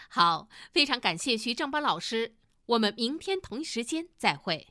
[0.09, 2.35] 好，非常感谢徐正邦老师，
[2.65, 4.69] 我们明天同一时间再会。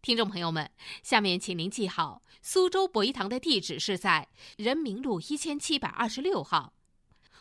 [0.00, 0.70] 听众朋友们，
[1.02, 6.72] 下面请您记好，苏州博医堂的地址是在人民路一千七百二十六号，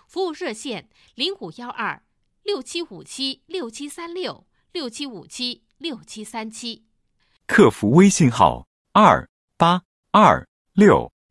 [0.05, 2.03] 服务热线零五幺二
[2.43, 6.86] 六七五七六七三六六七五七六七三七。
[7.47, 11.11] 客服微信号二八二六